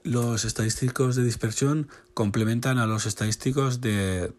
Los 0.08 0.46
estadísticos 0.46 1.16
de 1.16 1.22
dispersión 1.22 1.86
complementan 2.14 2.78
a 2.78 2.86
los 2.86 3.04
estadísticos 3.04 3.82
de 3.82 4.32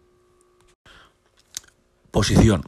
posición 2.10 2.64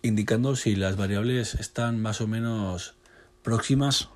indicando 0.00 0.56
si 0.56 0.74
las 0.74 0.96
variables 0.96 1.56
están 1.56 2.00
más 2.00 2.22
o 2.22 2.26
menos 2.26 2.94
próximas 3.42 4.08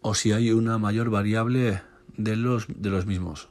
o 0.00 0.14
si 0.14 0.30
hay 0.30 0.52
una 0.52 0.78
mayor 0.78 1.10
variable 1.10 1.82
de 2.16 2.36
los, 2.36 2.66
de 2.68 2.90
los 2.90 3.04
mismos. 3.04 3.48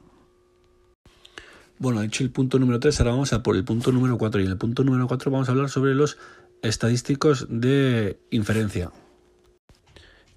Bueno, 1.77 1.99
dicho 1.99 2.23
el 2.23 2.31
punto 2.31 2.57
número 2.57 2.79
3, 2.79 3.01
ahora 3.01 3.11
vamos 3.11 3.33
a 3.33 3.43
por 3.43 3.57
el 3.57 3.65
punto 3.65 3.91
número 3.91 4.17
4 4.17 4.39
y 4.39 4.45
en 4.45 4.51
el 4.51 4.57
punto 4.57 4.85
número 4.85 5.09
4 5.09 5.29
vamos 5.29 5.49
a 5.49 5.51
hablar 5.51 5.69
sobre 5.69 5.93
los 5.93 6.17
estadísticos 6.61 7.47
de 7.49 8.17
inferencia. 8.29 8.93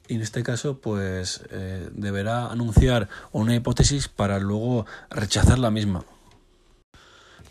Y 0.07 0.17
en 0.17 0.21
este 0.21 0.43
caso, 0.43 0.79
pues 0.81 1.43
eh, 1.51 1.89
deberá 1.93 2.51
anunciar 2.51 3.09
una 3.33 3.55
hipótesis 3.55 4.09
para 4.09 4.39
luego 4.39 4.87
rechazar 5.11 5.59
la 5.59 5.71
misma. 5.71 6.05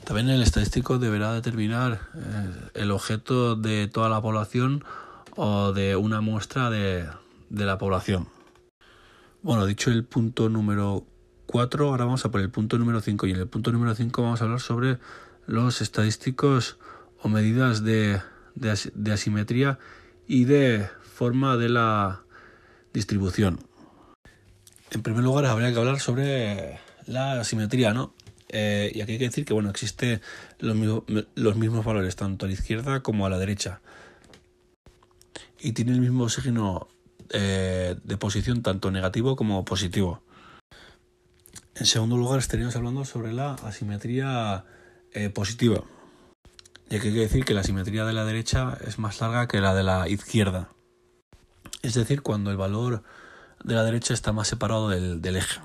También 0.04 0.30
el 0.30 0.44
estadístico 0.44 1.00
deberá 1.00 1.34
determinar 1.34 2.02
eh, 2.14 2.70
el 2.76 2.92
objeto 2.92 3.56
de 3.56 3.88
toda 3.88 4.10
la 4.10 4.22
población 4.22 4.84
o 5.36 5.72
de 5.72 5.96
una 5.96 6.22
muestra 6.22 6.70
de, 6.70 7.08
la 7.50 7.78
población. 7.78 8.28
Bueno, 9.42 9.66
dicho 9.66 9.90
el 9.90 10.04
punto 10.04 10.50
número 10.50 11.06
4, 11.48 11.88
ahora 11.88 12.06
vamos 12.06 12.26
a 12.26 12.32
por 12.32 12.42
el 12.42 12.50
punto 12.50 12.78
número 12.78 13.02
5 13.02 13.28
y 13.28 13.32
en 13.32 13.38
el 13.38 13.48
punto 13.48 13.72
número 13.72 13.96
5 13.96 14.22
vamos 14.22 14.42
a 14.42 14.44
hablar 14.44 14.60
sobre 14.60 15.00
los 15.48 15.82
estadísticos 15.82 16.78
o 17.22 17.30
medidas 17.30 17.84
de, 17.84 18.22
de 18.56 19.12
asimetría 19.12 19.80
y 20.28 20.46
de 20.46 20.88
forma 21.02 21.58
de 21.58 21.70
la 21.70 22.24
distribución. 22.94 23.60
En 24.92 25.02
primer 25.02 25.24
lugar, 25.24 25.46
habría 25.46 25.72
que 25.74 25.80
hablar 25.80 26.00
sobre 26.00 26.80
la 27.08 27.40
asimetría, 27.40 27.94
¿no? 27.94 28.14
Eh, 28.50 28.92
y 28.94 29.02
aquí 29.02 29.14
hay 29.14 29.18
que 29.18 29.26
decir 29.26 29.46
que 29.46 29.54
bueno, 29.54 29.72
existe 29.72 30.22
los, 30.60 30.76
mismos 31.56 31.84
valores 31.84 32.16
tanto 32.16 32.46
a 32.46 32.48
la 32.48 32.54
izquierda 32.54 33.02
como 33.02 33.26
a 33.26 33.30
la 33.30 33.40
derecha. 33.40 33.82
Y 35.60 35.72
tiene 35.72 35.94
el 35.94 36.02
mismo 36.02 36.30
signo 36.30 36.88
eh, 37.32 37.96
de 38.04 38.18
posición 38.18 38.62
tanto 38.62 38.92
negativo 38.92 39.36
como 39.36 39.66
positivo. 39.66 40.22
En 41.76 41.88
segundo 41.88 42.16
lugar 42.16 42.40
estaríamos 42.40 42.76
hablando 42.76 43.06
sobre 43.06 43.34
la 43.34 43.56
asimetría 43.56 44.66
eh, 45.14 45.30
positiva. 45.30 45.84
Y 46.92 46.98
aquí 46.98 47.08
hay 47.08 47.14
que 47.16 47.20
decir 47.22 47.46
que 47.46 47.56
la 47.56 47.62
asimetría 47.62 48.06
de 48.06 48.14
la 48.14 48.26
derecha 48.26 48.78
es 48.86 49.00
más 49.00 49.20
larga 49.20 49.48
que 49.48 49.62
la 49.62 49.74
de 49.74 49.82
la 49.82 50.08
izquierda. 50.08 50.70
Es 51.84 51.96
decir, 51.96 52.22
cuando 52.22 52.50
el 52.50 52.56
valor 52.56 53.04
de 53.62 53.76
la 53.76 53.84
derecha 53.84 54.14
está 54.14 54.32
más 54.32 54.48
separado 54.48 54.88
del 54.88 55.36
eje. 55.36 55.60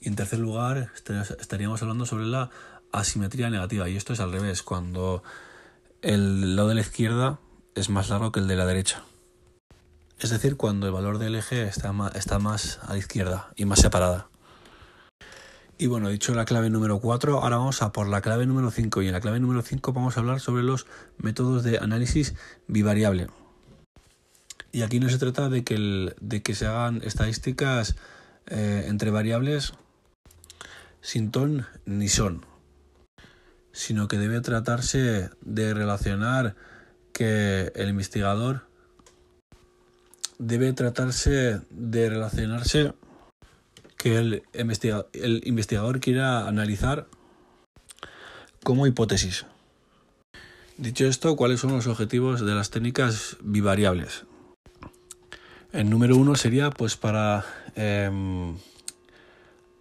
Y 0.00 0.08
en 0.08 0.16
tercer 0.16 0.40
lugar, 0.40 0.90
estaríamos 1.38 1.80
hablando 1.80 2.06
sobre 2.06 2.26
la 2.26 2.50
asimetría 2.90 3.50
negativa. 3.50 3.88
Y 3.88 3.96
esto 3.96 4.12
es 4.12 4.18
al 4.18 4.32
revés, 4.32 4.64
cuando 4.64 5.22
el 6.02 6.56
lado 6.56 6.70
de 6.70 6.74
la 6.74 6.80
izquierda 6.80 7.38
es 7.76 7.88
más 7.88 8.08
largo 8.10 8.32
que 8.32 8.40
el 8.40 8.48
de 8.48 8.56
la 8.56 8.66
derecha. 8.66 9.04
Es 10.18 10.30
decir, 10.30 10.56
cuando 10.56 10.88
el 10.88 10.92
valor 10.92 11.18
del 11.18 11.36
eje 11.36 11.62
está 11.62 11.92
más, 11.92 12.12
está 12.16 12.40
más 12.40 12.80
a 12.82 12.94
la 12.94 12.98
izquierda 12.98 13.52
y 13.54 13.64
más 13.64 13.78
separada. 13.78 14.26
Y 15.78 15.86
bueno, 15.86 16.08
dicho 16.08 16.34
la 16.34 16.44
clave 16.46 16.68
número 16.68 16.98
4, 16.98 17.42
ahora 17.42 17.58
vamos 17.58 17.80
a 17.80 17.92
por 17.92 18.08
la 18.08 18.20
clave 18.20 18.46
número 18.46 18.72
5. 18.72 19.02
Y 19.02 19.06
en 19.06 19.12
la 19.12 19.20
clave 19.20 19.38
número 19.38 19.62
5 19.62 19.92
vamos 19.92 20.16
a 20.16 20.20
hablar 20.20 20.40
sobre 20.40 20.64
los 20.64 20.86
métodos 21.16 21.62
de 21.62 21.78
análisis 21.78 22.34
bivariable. 22.66 23.28
Y 24.72 24.82
aquí 24.82 25.00
no 25.00 25.10
se 25.10 25.18
trata 25.18 25.50
de 25.50 25.64
que, 25.64 26.14
de 26.18 26.42
que 26.42 26.54
se 26.54 26.66
hagan 26.66 27.02
estadísticas 27.04 27.94
eh, 28.46 28.86
entre 28.88 29.10
variables 29.10 29.74
sin 31.02 31.30
ton 31.30 31.66
ni 31.84 32.08
son, 32.08 32.46
sino 33.72 34.08
que 34.08 34.16
debe 34.16 34.40
tratarse 34.40 35.28
de 35.42 35.74
relacionar 35.74 36.56
que 37.12 37.70
el 37.74 37.90
investigador 37.90 38.66
debe 40.38 40.72
tratarse 40.72 41.60
de 41.70 42.08
relacionarse 42.08 42.94
que 43.98 44.16
el, 44.16 44.42
el 44.54 45.42
investigador 45.44 46.00
quiera 46.00 46.48
analizar 46.48 47.06
como 48.64 48.86
hipótesis. 48.86 49.44
Dicho 50.78 51.04
esto, 51.06 51.36
¿cuáles 51.36 51.60
son 51.60 51.72
los 51.72 51.86
objetivos 51.86 52.44
de 52.44 52.54
las 52.54 52.70
técnicas 52.70 53.36
bivariables? 53.42 54.24
El 55.72 55.88
número 55.88 56.16
uno 56.16 56.34
sería 56.34 56.70
pues 56.70 56.96
para 56.96 57.44
em, 57.74 58.56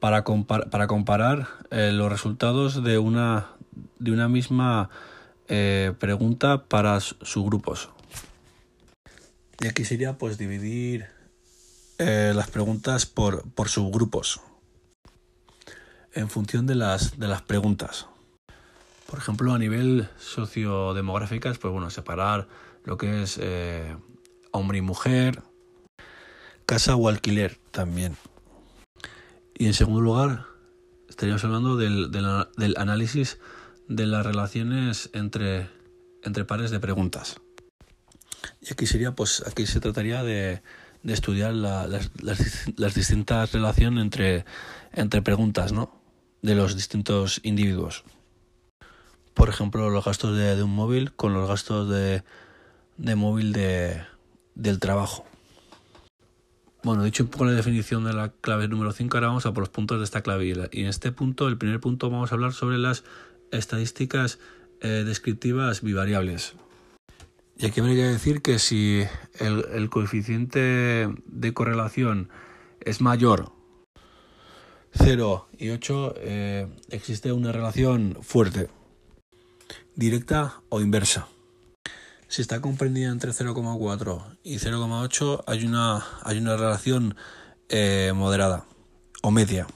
para, 0.02 0.24
para 0.24 0.88
comparar 0.88 1.48
eh, 1.70 1.92
los 1.94 2.12
resultados 2.12 2.84
de 2.84 2.98
una, 2.98 3.52
de 4.00 4.12
una 4.12 4.28
misma 4.28 4.90
eh, 5.48 5.94
pregunta 6.00 6.64
para 6.66 7.00
subgrupos. 7.00 7.90
Y 9.60 9.68
aquí 9.68 9.86
sería 9.86 10.18
pues 10.18 10.40
dividir 10.40 11.06
eh, 12.00 12.34
las 12.36 12.50
preguntas 12.50 13.06
por, 13.06 13.48
por, 13.52 13.70
subgrupos 13.70 14.42
en 16.14 16.30
función 16.30 16.66
de 16.66 16.74
las, 16.74 17.20
de 17.20 17.28
las 17.28 17.44
preguntas. 17.44 18.08
Por 19.06 19.20
ejemplo, 19.20 19.54
a 19.54 19.60
nivel 19.60 20.10
sociodemográficas, 20.18 21.60
pues 21.60 21.72
bueno, 21.72 21.92
separar 21.92 22.48
lo 22.86 22.98
que 22.98 23.22
es 23.22 23.40
hombre 24.52 24.80
y 24.80 24.82
mujer, 24.82 25.44
casa 26.72 26.96
o 26.96 27.10
alquiler 27.10 27.60
también. 27.72 28.16
Y 29.54 29.66
en 29.66 29.74
segundo 29.74 30.00
lugar, 30.00 30.46
estaríamos 31.10 31.44
hablando 31.44 31.76
del, 31.76 32.12
del, 32.12 32.78
análisis 32.78 33.40
de 33.90 34.06
las 34.06 34.26
relaciones 34.26 35.10
entre, 35.12 35.68
entre 36.24 36.46
pares 36.46 36.72
de 36.72 36.80
preguntas. 36.80 37.42
Y 38.62 38.72
aquí 38.72 38.86
sería, 38.86 39.12
pues, 39.12 39.44
aquí 39.46 39.66
se 39.66 39.82
trataría 39.82 40.24
de, 40.24 40.62
de 41.04 41.14
estudiar 41.14 41.54
las, 41.54 41.90
las, 41.90 42.10
las, 42.78 42.96
distintas 42.96 43.52
relaciones 43.52 44.02
entre, 44.02 44.46
entre 44.94 45.22
preguntas, 45.22 45.74
¿no? 45.74 45.94
De 46.42 46.56
los 46.56 46.78
distintos 46.78 47.42
individuos. 47.44 48.06
Por 49.34 49.50
ejemplo, 49.50 49.90
los 49.90 50.06
gastos 50.06 50.38
de, 50.38 50.56
de 50.56 50.64
un 50.64 50.74
móvil 50.74 51.12
con 51.12 51.34
los 51.34 51.50
gastos 51.50 51.90
de, 51.90 52.24
de 52.96 53.16
móvil 53.16 53.52
de, 53.52 54.04
del 54.56 54.80
trabajo. 54.80 55.26
Bueno, 56.84 57.04
dicho 57.04 57.24
un 57.24 57.30
poco 57.30 57.46
la 57.46 57.52
definición 57.52 58.04
de 58.06 58.14
la 58.14 58.30
clave 58.42 58.68
número 58.68 58.92
5, 58.92 59.16
ahora 59.16 59.28
vamos 59.28 59.46
a 59.46 59.54
por 59.54 59.62
los 59.62 59.70
puntos 59.70 60.00
de 60.00 60.04
esta 60.04 60.22
clave. 60.22 60.48
Y 60.72 60.82
en 60.82 60.88
este 60.88 61.12
punto, 61.12 61.48
el 61.48 61.58
primer 61.58 61.80
punto, 61.80 62.10
vamos 62.10 62.32
a 62.32 62.36
hablar 62.36 62.54
sobre 62.54 62.80
las 62.80 63.04
estadísticas 63.52 64.40
eh, 64.82 65.04
descriptivas 65.06 65.84
bivariables. 65.84 66.56
Y 67.60 67.68
aquí 67.68 67.82
habría 67.82 67.96
que 67.96 68.04
decir 68.04 68.42
que 68.42 68.58
si 68.58 69.04
el, 69.40 69.66
el 69.74 69.92
coeficiente 69.92 71.08
de 71.26 71.54
correlación 71.54 72.30
es 72.80 73.00
mayor 73.00 73.52
0 74.94 75.48
y 75.60 75.70
8, 75.70 76.16
eh, 76.18 76.68
existe 76.90 77.32
una 77.32 77.52
relación 77.52 78.18
fuerte, 78.22 78.70
directa 79.96 80.62
o 80.70 80.82
inversa. 80.82 81.28
Si 82.32 82.42
está 82.42 82.62
comprendida 82.62 83.12
entre 83.12 83.32
0,4 83.32 84.38
y 84.42 84.56
0,8 84.56 85.44
hay 85.48 85.66
una, 85.66 86.02
hay 86.24 86.38
una 86.38 86.56
relación 86.56 87.18
eh, 87.68 88.14
moderada 88.16 88.64
o 89.22 89.32
media. 89.32 89.68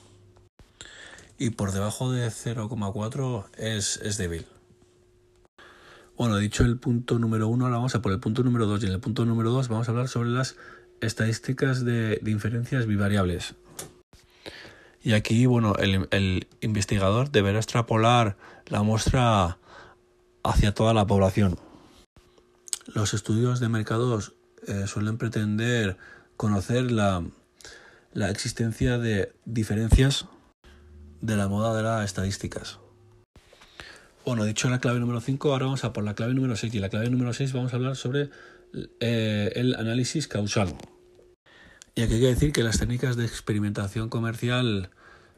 Y 1.37 1.49
por 1.49 1.73
debajo 1.73 2.13
de 2.13 2.29
0,4 2.29 3.43
es, 3.57 3.97
es 3.97 4.15
débil. 4.15 4.45
Bueno, 6.15 6.37
dicho 6.37 6.63
el 6.63 6.77
punto 6.77 7.19
número 7.19 7.49
1, 7.49 7.65
ahora 7.65 7.75
vamos 7.75 7.93
a 7.93 8.01
por 8.01 8.13
el 8.13 8.21
punto 8.21 8.41
número 8.41 8.67
2. 8.67 8.83
Y 8.83 8.85
en 8.85 8.93
el 8.93 8.99
punto 9.01 9.25
número 9.25 9.51
2 9.51 9.67
vamos 9.67 9.89
a 9.89 9.91
hablar 9.91 10.07
sobre 10.07 10.29
las 10.29 10.55
estadísticas 11.01 11.83
de, 11.83 12.21
inferencias 12.25 12.85
bivariables. 12.85 13.55
Y 15.03 15.11
aquí, 15.11 15.45
bueno, 15.45 15.75
el, 15.75 16.47
investigador 16.61 17.31
deberá 17.31 17.57
extrapolar 17.57 18.37
la 18.67 18.81
muestra 18.81 19.57
hacia 20.41 20.73
toda 20.73 20.93
la 20.93 21.05
población. 21.05 21.59
Los 22.93 23.13
estudios 23.13 23.59
de 23.59 23.69
mercados 23.69 24.33
eh, 24.67 24.85
suelen 24.87 25.17
pretender 25.17 25.97
conocer 26.37 26.91
la, 26.91 27.23
la 28.13 28.29
existencia 28.29 28.97
de 28.97 29.33
diferencias 29.45 30.25
de 31.21 31.35
la 31.35 31.47
moda 31.47 31.75
de 31.75 31.83
las 31.83 32.05
estadísticas. 32.05 32.79
Bueno, 34.25 34.43
dicho 34.43 34.69
la 34.69 34.79
clave 34.79 34.99
número 34.99 35.21
5, 35.21 35.51
ahora 35.51 35.65
vamos 35.65 35.83
a 35.83 35.93
por 35.93 36.03
la 36.03 36.15
clave 36.15 36.33
número 36.33 36.55
6. 36.55 36.73
Y 36.73 36.79
la 36.79 36.89
clave 36.89 37.09
número 37.09 37.33
6 37.33 37.53
vamos 37.53 37.73
a 37.73 37.75
hablar 37.75 37.95
sobre 37.95 38.29
eh, 38.99 39.51
el 39.55 39.75
análisis 39.75 40.27
causal. 40.27 40.75
Y 41.93 42.01
aquí 42.01 42.15
hay 42.15 42.19
que 42.19 42.27
decir 42.27 42.51
que 42.51 42.63
las 42.63 42.79
técnicas 42.79 43.15
de 43.15 43.25
experimentación 43.25 44.09
comercial 44.09 44.89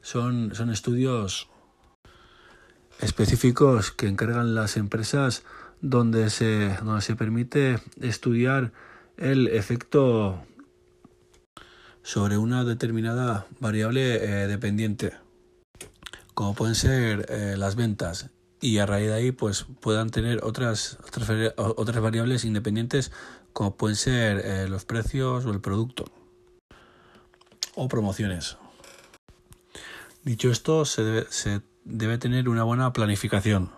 son, 0.02 0.56
son 0.56 0.72
estudios 0.72 1.50
específicos 3.00 3.92
que 3.92 4.08
encargan 4.08 4.56
las 4.56 4.78
empresas 4.78 5.44
donde 5.82 6.30
se, 6.30 6.76
donde 6.84 7.02
se 7.02 7.16
permite 7.16 7.80
estudiar 8.02 8.72
el 9.18 9.48
efecto 9.48 10.44
sobre 12.04 12.38
una 12.38 12.64
determinada 12.64 13.48
variable 13.60 14.16
eh, 14.16 14.48
dependiente, 14.48 15.14
como 16.34 16.56
pueden 16.56 16.76
ser 16.76 17.26
eh, 17.30 17.56
las 17.58 17.76
ventas, 17.76 18.30
y 18.62 18.78
a 18.78 18.86
raíz 18.86 19.08
de 19.08 19.14
ahí 19.14 19.32
pues 19.32 19.66
puedan 19.82 20.10
tener 20.10 20.44
otras, 20.44 20.98
otras, 21.06 21.54
otras 21.58 22.02
variables 22.02 22.46
independientes, 22.46 23.12
como 23.54 23.76
pueden 23.76 23.96
ser 23.96 24.40
eh, 24.46 24.68
los 24.70 24.86
precios 24.86 25.46
o 25.46 25.52
el 25.52 25.60
producto, 25.60 26.06
o 27.76 27.88
promociones. 27.88 28.58
Dicho 30.24 30.50
esto, 30.50 30.86
se 30.86 31.04
debe, 31.04 31.28
se 31.30 31.62
debe 31.84 32.18
tener 32.18 32.50
una 32.50 32.64
buena 32.64 32.94
planificación. 32.94 33.72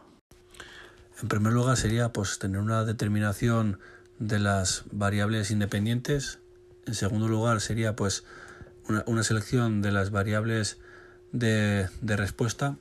En 1.21 1.27
primer 1.27 1.51
lugar 1.51 1.75
sería 1.75 2.13
pues 2.13 2.39
tener 2.39 2.61
una 2.61 2.85
determinación 2.85 3.79
de 4.19 4.39
las 4.39 4.83
variables 4.91 5.51
independientes. 5.51 6.39
En 6.85 6.95
segundo 6.95 7.27
lugar 7.27 7.59
sería 7.59 7.95
pues 7.95 8.23
una, 8.87 9.03
una 9.05 9.23
selección 9.23 9.81
de 9.81 9.91
las 9.91 10.11
variables 10.11 10.77
de, 11.33 11.89
de, 12.01 12.15
respuesta. 12.15 12.77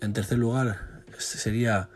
En 0.00 0.12
tercer 0.12 0.38
lugar 0.38 1.04
sería 1.18 1.88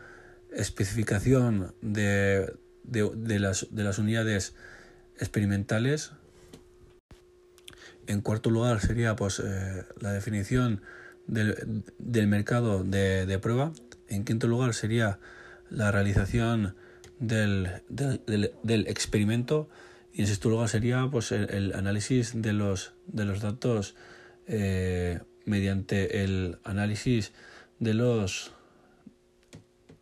especificación 0.51 1.73
de, 1.81 2.53
de, 2.83 3.39
las, 3.39 3.67
de 3.71 3.83
las 3.83 3.99
unidades 3.99 4.55
experimentales. 5.19 6.11
En 8.07 8.21
cuarto 8.21 8.49
lugar 8.49 8.79
sería 8.79 9.17
pues 9.17 9.41
eh, 9.43 9.85
la 9.99 10.13
definición 10.13 10.81
del, 11.27 11.83
del 11.99 12.27
mercado 12.27 12.83
de, 12.85 13.25
de, 13.25 13.39
prueba. 13.39 13.73
En 14.07 14.23
quinto 14.23 14.47
lugar 14.47 14.73
sería 14.73 15.19
la 15.71 15.91
realización 15.91 16.75
del, 17.19 17.81
del, 17.89 18.87
experimento 18.87 19.69
y 20.13 20.23
en 20.23 20.27
lugar 20.51 20.69
sería 20.69 21.07
pues 21.09 21.31
el, 21.31 21.49
el 21.49 21.73
análisis 21.73 22.33
de 22.35 22.53
los, 22.53 22.93
de 23.07 23.25
los 23.25 23.41
datos 23.41 23.95
eh, 24.47 25.19
mediante 25.45 26.23
el 26.23 26.59
análisis 26.63 27.31
de 27.79 27.93
los 27.93 28.51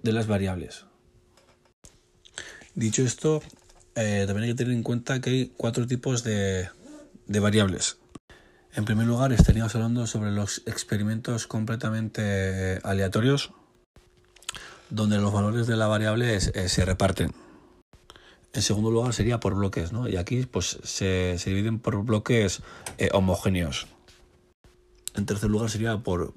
de 0.02 0.14
las 0.14 0.28
variables. 0.28 0.86
Dicho 2.74 3.04
esto, 3.04 3.42
eh, 3.96 4.24
también 4.26 4.46
hay 4.46 4.50
que 4.52 4.56
tener 4.56 4.74
en 4.74 4.84
cuenta 4.84 5.20
que 5.20 5.30
hay 5.30 5.54
cuatro 5.58 5.86
tipos 5.86 6.24
de, 6.24 6.70
de 7.28 7.40
variables. 7.40 7.98
En 8.74 8.86
primer 8.86 9.08
lugar, 9.08 9.34
estaríamos 9.34 9.76
hablando 9.76 10.08
sobre 10.08 10.32
los 10.32 10.62
experimentos 10.66 11.48
completamente 11.48 12.80
aleatorios, 12.84 13.52
donde 14.90 15.18
los 15.18 15.32
valores 15.32 15.68
de 15.68 15.76
la 15.76 15.88
variable 15.88 16.36
es, 16.36 16.48
eh, 16.56 16.70
se 16.70 16.86
reparten. 16.86 17.32
En 18.54 18.62
segundo 18.62 18.90
lugar 18.90 19.14
sería 19.14 19.40
por 19.40 19.56
bloques, 19.56 19.92
¿no? 19.92 20.08
Y 20.08 20.18
aquí 20.18 20.46
pues 20.46 20.80
se, 20.84 21.38
se 21.38 21.50
dividen 21.52 21.80
por 21.80 22.04
bloques 22.04 22.62
eh, 22.98 23.10
homogéneos. 23.14 23.88
En 25.16 25.26
tercer 25.26 25.50
lugar 25.50 25.70
sería 25.70 25.98
por, 26.00 26.34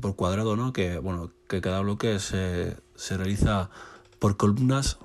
por 0.00 0.16
cuadrado, 0.16 0.56
¿no? 0.56 0.72
Que 0.72 0.98
bueno, 0.98 1.32
que 1.48 1.60
cada 1.60 1.80
bloque 1.80 2.18
se, 2.18 2.76
se 2.96 3.16
realiza 3.16 3.70
por 4.18 4.36
columnas. 4.36 4.98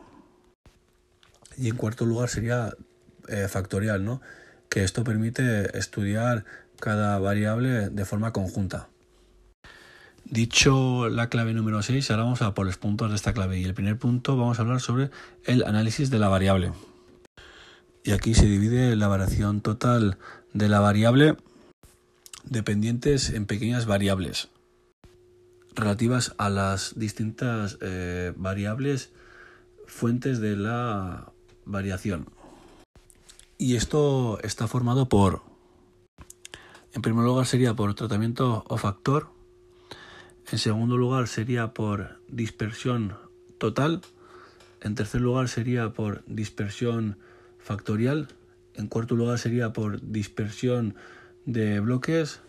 Y 1.56 1.70
en 1.70 1.76
cuarto 1.76 2.06
lugar 2.06 2.30
sería 2.30 2.76
eh, 3.28 3.48
factorial, 3.48 4.04
¿no? 4.04 4.22
Que 4.70 4.84
esto 4.84 5.04
permite 5.04 5.78
estudiar 5.78 6.46
cada 6.80 7.20
variable 7.20 7.90
de 7.90 8.06
forma 8.06 8.34
conjunta. 8.34 8.90
Dicho 10.34 11.10
la 11.10 11.30
clave 11.30 11.54
número 11.54 11.84
6, 11.84 12.10
ahora 12.10 12.24
vamos 12.24 12.42
a 12.42 12.56
por 12.56 12.66
los 12.66 12.78
puntos 12.78 13.12
de 13.12 13.16
esta 13.16 13.34
clave. 13.34 13.60
Y 13.60 13.66
el 13.66 13.76
primer 13.76 14.00
punto 14.00 14.36
vamos 14.36 14.58
a 14.58 14.64
hablar 14.64 14.82
sobre 14.82 15.12
el 15.44 15.64
análisis 15.64 16.10
de 16.10 16.18
la 16.18 16.28
variable. 16.28 16.74
Y 18.04 18.14
aquí 18.14 18.34
se 18.34 18.48
divide 18.48 18.96
la 18.96 19.08
variación 19.08 19.62
total 19.62 20.18
de 20.52 20.70
la 20.70 20.80
variable 20.80 21.38
dependientes 22.46 23.30
en 23.30 23.46
pequeñas 23.46 23.86
variables 23.86 24.50
relativas 25.76 26.34
a 26.40 26.50
las 26.50 26.98
distintas 26.98 27.78
eh, 27.82 28.34
variables 28.36 29.12
fuentes 29.86 30.40
de 30.40 30.56
la 30.56 31.32
variación. 31.66 32.28
Y 33.60 33.76
esto 33.76 34.40
está 34.42 34.68
formado 34.68 35.08
por, 35.08 35.44
en 36.92 37.04
primer 37.04 37.24
lugar 37.24 37.46
sería 37.46 37.76
por 37.76 37.94
tratamiento 37.94 38.66
o 38.68 38.78
factor, 38.78 39.33
en 40.54 40.60
segundo 40.60 40.98
lugar 40.98 41.28
sería 41.28 41.74
por 41.74 42.20
dispersión 42.28 43.16
total, 43.58 44.02
en 44.82 44.94
tercer 44.94 45.20
lugar 45.20 45.50
sería 45.50 45.94
por 45.94 46.24
dispersión 46.28 47.18
factorial, 47.58 48.28
en 48.76 48.86
cuarto 48.86 49.16
lugar 49.16 49.40
sería 49.40 49.74
por 49.74 50.00
dispersión 50.00 50.94
de 51.48 51.80
bloques 51.80 52.40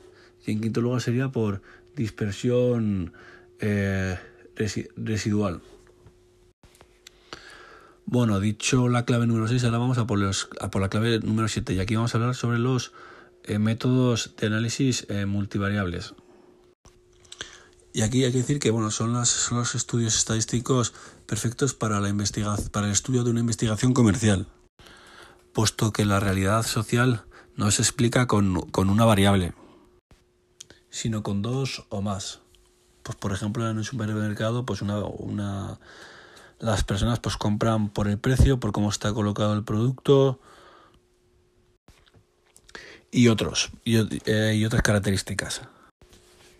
y 0.45 0.53
en 0.53 0.61
quinto 0.61 0.83
lugar 0.83 1.01
sería 1.01 1.31
por 1.31 1.63
dispersión 1.97 3.15
eh, 3.59 4.19
residual. 4.97 5.63
Bueno, 8.05 8.39
dicho 8.39 8.91
la 8.91 9.07
clave 9.07 9.27
número 9.27 9.49
6, 9.49 9.65
ahora 9.65 9.79
vamos 9.79 9.97
a 9.97 10.07
por, 10.07 10.19
la 10.21 10.89
clave 10.91 11.21
número 11.21 11.49
7 11.49 11.73
y 11.73 11.81
aquí 11.81 11.97
vamos 11.97 12.15
a 12.15 12.19
hablar 12.19 12.35
sobre 12.35 12.59
los 12.59 12.93
eh, 13.45 13.59
métodos 13.59 14.37
de 14.37 14.49
análisis 14.49 15.07
eh, 15.09 15.25
multivariables. 15.25 16.15
Y 17.97 18.03
aquí 18.03 18.25
hay 18.25 18.33
que 18.33 18.39
decir 18.39 18.59
que 18.59 18.73
bueno, 18.73 18.91
son, 18.91 19.13
las, 19.13 19.29
son 19.29 19.59
los 19.59 19.77
estudios 19.77 20.17
estadísticos 20.17 20.93
perfectos 21.27 21.75
para, 21.75 22.01
la 22.01 22.13
para 22.73 22.87
el 22.87 22.93
estudio 22.93 23.23
de 23.23 23.31
una 23.31 23.39
investigación 23.39 23.95
comercial, 23.95 24.49
puesto 25.53 25.93
que 25.93 26.05
la 26.05 26.19
realidad 26.19 26.65
social 26.65 27.25
no 27.55 27.71
se 27.71 27.83
explica 27.83 28.27
con, 28.27 28.67
una 28.77 29.05
variable, 29.05 29.55
sino 30.91 31.23
con 31.23 31.41
dos 31.41 31.85
o 31.89 32.03
más. 32.03 32.41
Pues 33.05 33.17
por 33.17 33.31
ejemplo 33.33 33.71
en 33.71 33.77
un 33.77 33.85
supermercado, 33.85 34.67
pues 34.67 34.83
una, 34.83 34.99
una 35.05 35.79
las 36.59 36.83
personas 36.83 37.21
pues 37.21 37.37
compran 37.37 37.91
por 37.91 38.09
el 38.09 38.19
precio, 38.19 38.59
por 38.59 38.73
cómo 38.73 38.91
está 38.91 39.15
colocado 39.15 39.55
el 39.55 39.63
producto 39.63 40.41
y 43.13 43.29
otros 43.29 43.71
y, 43.85 43.99
eh, 44.29 44.57
y 44.57 44.65
otras 44.65 44.83
características. 44.83 45.63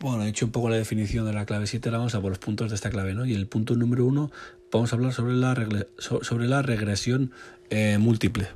Bueno, 0.05 0.23
he 0.25 0.29
hecho 0.29 0.45
un 0.45 0.53
poco 0.53 0.69
la 0.69 0.77
definición 0.77 1.25
de 1.25 1.33
la 1.33 1.47
clave 1.47 1.67
7, 1.67 1.89
ahora 1.89 1.97
vamos 1.97 2.15
a 2.15 2.21
por 2.21 2.29
los 2.29 2.39
puntos 2.39 2.69
de 2.69 2.75
esta 2.75 2.91
clave, 2.91 3.15
¿no? 3.15 3.25
Y 3.25 3.33
el 3.33 3.47
punto 3.47 3.75
número 3.75 4.05
1 4.05 4.31
vamos 4.71 4.93
a 4.93 4.97
hablar 4.97 5.15
sobre 5.15 5.33
la, 5.33 5.57
sobre 5.97 6.47
la 6.47 6.61
regresión 6.61 7.33
eh, 7.71 7.97
múltiple. 7.97 8.49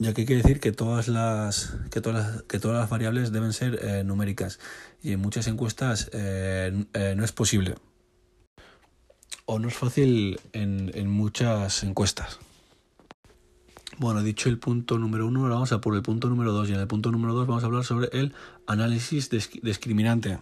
Ya 0.00 0.14
que 0.14 0.26
quiere 0.26 0.42
decir 0.42 0.58
que 0.58 0.72
todas 0.72 1.06
las, 1.06 1.76
que 1.92 2.00
todas 2.00 2.26
las, 2.26 2.42
que 2.42 2.58
todas 2.58 2.76
las 2.76 2.90
variables 2.90 3.30
deben 3.30 3.52
ser 3.52 3.78
eh, 3.84 4.02
numéricas. 4.02 4.58
Y 5.00 5.12
en 5.12 5.20
muchas 5.20 5.46
encuestas 5.46 6.10
eh, 6.12 6.86
no 7.14 7.24
es 7.24 7.30
posible. 7.30 7.76
O 9.44 9.60
no 9.60 9.68
es 9.68 9.74
fácil 9.74 10.40
en, 10.54 10.90
en 10.92 11.08
muchas 11.08 11.84
encuestas. 11.84 12.40
Bueno, 13.98 14.22
dicho 14.22 14.48
el 14.48 14.60
punto 14.60 14.96
número 14.96 15.26
uno, 15.26 15.40
ahora 15.42 15.54
vamos 15.54 15.72
a 15.72 15.80
por 15.80 15.96
el 15.96 16.02
punto 16.02 16.28
número 16.28 16.52
dos. 16.52 16.68
Y 16.68 16.72
en 16.72 16.78
el 16.78 16.86
punto 16.86 17.10
número 17.10 17.34
dos 17.34 17.48
vamos 17.48 17.64
a 17.64 17.66
hablar 17.66 17.84
sobre 17.84 18.08
el 18.12 18.32
análisis 18.68 19.28
discriminante. 19.28 20.38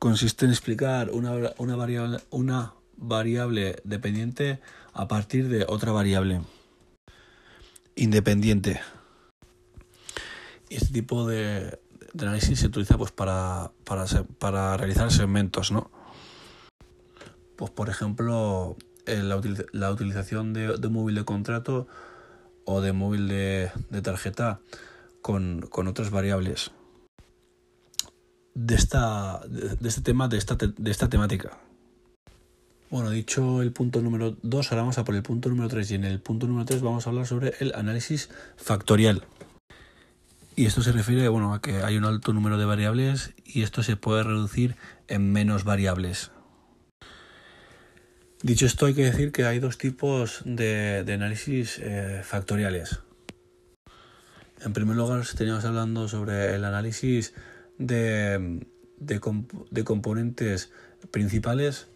Consiste 0.00 0.46
en 0.46 0.50
explicar 0.50 1.10
una, 1.10 1.52
una, 1.58 1.76
variable, 1.76 2.18
una 2.30 2.74
variable 2.96 3.76
dependiente 3.84 4.58
a 4.94 5.06
partir 5.06 5.48
de 5.48 5.64
otra 5.68 5.92
variable 5.92 6.40
independiente. 7.94 8.80
Este 10.68 10.92
tipo 10.92 11.24
de, 11.24 11.78
análisis 12.18 12.58
se 12.58 12.66
utiliza 12.66 12.98
pues 12.98 13.12
para, 13.12 13.70
para, 13.84 14.06
para 14.40 14.76
realizar 14.76 15.12
segmentos, 15.12 15.70
¿no? 15.70 15.88
Pues 17.54 17.70
por 17.70 17.88
ejemplo, 17.88 18.76
la, 19.06 19.40
la, 19.72 19.90
utilización 19.90 20.52
de, 20.52 20.76
de, 20.78 20.88
móvil 20.88 21.14
de 21.14 21.24
contrato 21.24 21.86
o 22.64 22.80
de 22.80 22.92
móvil 22.92 23.28
de, 23.28 23.70
tarjeta 24.02 24.60
con, 25.22 25.62
con, 25.62 25.88
otras 25.88 26.10
variables 26.10 26.72
de 28.54 28.74
esta 28.74 29.40
de, 29.48 29.88
este 29.88 30.00
tema 30.00 30.28
de 30.28 30.38
esta, 30.38 30.56
de 30.56 30.90
esta 30.90 31.08
temática 31.08 31.58
bueno, 32.88 33.10
dicho 33.10 33.62
el 33.62 33.72
punto 33.72 34.00
número 34.00 34.36
2, 34.42 34.70
ahora 34.70 34.82
vamos 34.82 34.98
a 34.98 35.04
por 35.04 35.16
el 35.16 35.22
punto 35.22 35.48
número 35.48 35.68
3 35.68 35.90
y 35.90 35.94
en 35.96 36.04
el 36.04 36.20
punto 36.20 36.46
número 36.46 36.64
3 36.64 36.82
vamos 36.82 37.06
a 37.06 37.10
hablar 37.10 37.26
sobre 37.26 37.54
el 37.58 37.74
análisis 37.74 38.30
factorial. 38.56 39.24
Y 40.54 40.66
esto 40.66 40.82
se 40.82 40.92
refiere 40.92 41.28
bueno, 41.28 41.52
a 41.52 41.60
que 41.60 41.82
hay 41.82 41.96
un 41.96 42.04
alto 42.04 42.32
número 42.32 42.58
de 42.58 42.64
variables 42.64 43.34
y 43.44 43.62
esto 43.62 43.82
se 43.82 43.96
puede 43.96 44.22
reducir 44.22 44.76
en 45.08 45.32
menos 45.32 45.64
variables. 45.64 46.30
Dicho 48.46 48.64
esto, 48.64 48.86
hay 48.86 48.94
que 48.94 49.02
decir 49.02 49.32
que 49.32 49.44
hay 49.44 49.58
dos 49.58 49.76
tipos 49.76 50.42
de, 50.44 51.04
análisis 51.12 51.80
eh, 51.82 52.20
factoriales. 52.22 53.00
En 54.60 54.72
primer 54.72 54.94
lugar, 54.94 55.22
estaríamos 55.22 55.64
hablando 55.64 56.06
sobre 56.06 56.54
el 56.54 56.64
análisis 56.64 57.34
de, 57.76 58.60
componentes 59.84 60.70
principales 61.10 61.88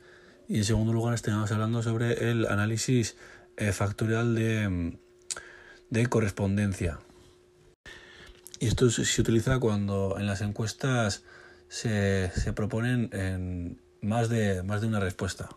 y 0.48 0.56
en 0.56 0.64
segundo 0.64 0.92
lugar 0.92 1.14
estamos 1.14 1.52
hablando 1.52 1.84
sobre 1.84 2.32
el 2.32 2.44
análisis 2.46 3.16
eh, 3.56 3.70
factorial 3.70 4.34
de, 4.34 4.98
de, 5.88 6.06
correspondencia. 6.08 6.98
Y 8.58 8.66
esto 8.66 8.90
se 8.90 9.20
utiliza 9.20 9.60
cuando 9.60 10.16
en 10.18 10.26
las 10.26 10.40
encuestas 10.40 11.22
se, 11.68 12.32
proponen 12.56 13.78
más 14.02 14.28
de 14.28 14.62
una 14.64 14.98
respuesta. 14.98 15.48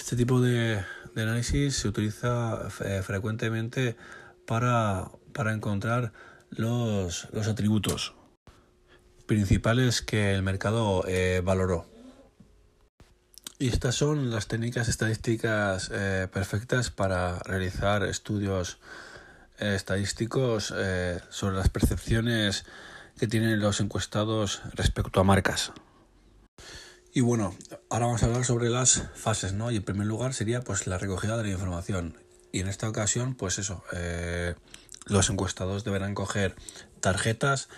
Este 0.00 0.16
tipo 0.16 0.40
de, 0.40 0.82
análisis 1.14 1.76
se 1.76 1.86
utiliza 1.86 2.68
eh, 2.82 3.02
frecuentemente 3.04 3.98
para, 4.46 5.10
para 5.34 5.52
encontrar 5.52 6.14
los, 6.48 7.28
los, 7.32 7.46
atributos 7.48 8.14
principales 9.26 10.00
que 10.00 10.34
el 10.34 10.42
mercado 10.42 11.04
eh, 11.06 11.42
valoró. 11.44 11.86
Y 13.58 13.68
estas 13.68 13.94
son 13.94 14.30
las 14.30 14.48
técnicas 14.48 14.88
estadísticas 14.88 15.90
eh, 15.92 16.28
perfectas 16.32 16.90
para 16.90 17.38
realizar 17.40 18.02
estudios 18.02 18.78
estadísticos 19.58 20.74
sobre 21.28 21.56
las 21.56 21.68
percepciones 21.68 22.64
que 23.18 23.26
tienen 23.26 23.60
los 23.60 23.80
encuestados 23.80 24.62
respecto 24.72 25.20
a 25.20 25.24
marcas. 25.24 25.72
Y 27.12 27.20
bueno, 27.20 27.54
ahora 27.90 28.06
vamos 28.06 28.22
a 28.22 28.26
hablar 28.26 28.44
sobre 28.44 28.70
las 28.70 29.02
fases, 29.14 29.52
¿no? 29.52 29.70
Y 29.70 29.76
en 29.76 29.82
primer 29.82 30.06
lugar 30.06 30.32
sería 30.32 30.62
pues 30.62 30.86
la 30.86 30.96
recogida 30.96 31.36
de 31.36 31.42
la 31.42 31.50
información. 31.50 32.16
Y 32.52 32.60
en 32.60 32.68
esta 32.68 32.88
ocasión, 32.88 33.34
pues 33.34 33.58
eso, 33.58 33.84
los 35.06 35.28
encuestados 35.28 35.84
deberán 35.84 36.14
coger 36.14 36.54
tarjetas 37.00 37.68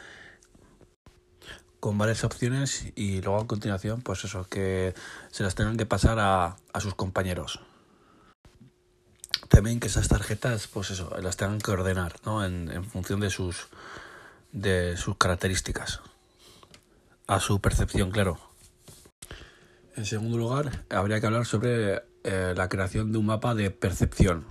con 1.80 1.98
varias 1.98 2.22
opciones 2.24 2.92
y 2.94 3.22
luego 3.22 3.40
a 3.40 3.46
continuación, 3.46 4.02
pues 4.02 4.24
eso, 4.24 4.44
que 4.48 4.94
se 5.30 5.42
las 5.42 5.54
tengan 5.54 5.76
que 5.76 5.86
pasar 5.86 6.18
a, 6.20 6.56
a 6.72 6.80
sus 6.80 6.94
compañeros. 6.94 7.60
También 9.48 9.80
que 9.80 9.88
esas 9.88 10.08
tarjetas, 10.08 10.68
pues 10.68 10.90
eso, 10.90 11.10
las 11.20 11.36
tengan 11.36 11.58
que 11.58 11.72
ordenar, 11.72 12.14
¿no? 12.24 12.44
En, 12.44 12.70
en 12.70 12.84
función 12.84 13.18
de 13.20 13.30
sus, 13.30 13.66
de 14.52 14.96
sus 14.96 15.16
características. 15.16 16.00
A 17.26 17.40
su 17.40 17.60
percepción, 17.60 18.10
claro. 18.10 18.51
En 19.94 20.06
segundo 20.06 20.38
lugar, 20.38 20.84
habría 20.88 21.20
que 21.20 21.26
hablar 21.26 21.44
sobre 21.44 22.02
eh, 22.24 22.54
la 22.56 22.68
creación 22.70 23.12
de 23.12 23.18
un 23.18 23.26
mapa 23.26 23.54
de 23.54 23.70
percepción. 23.70 24.46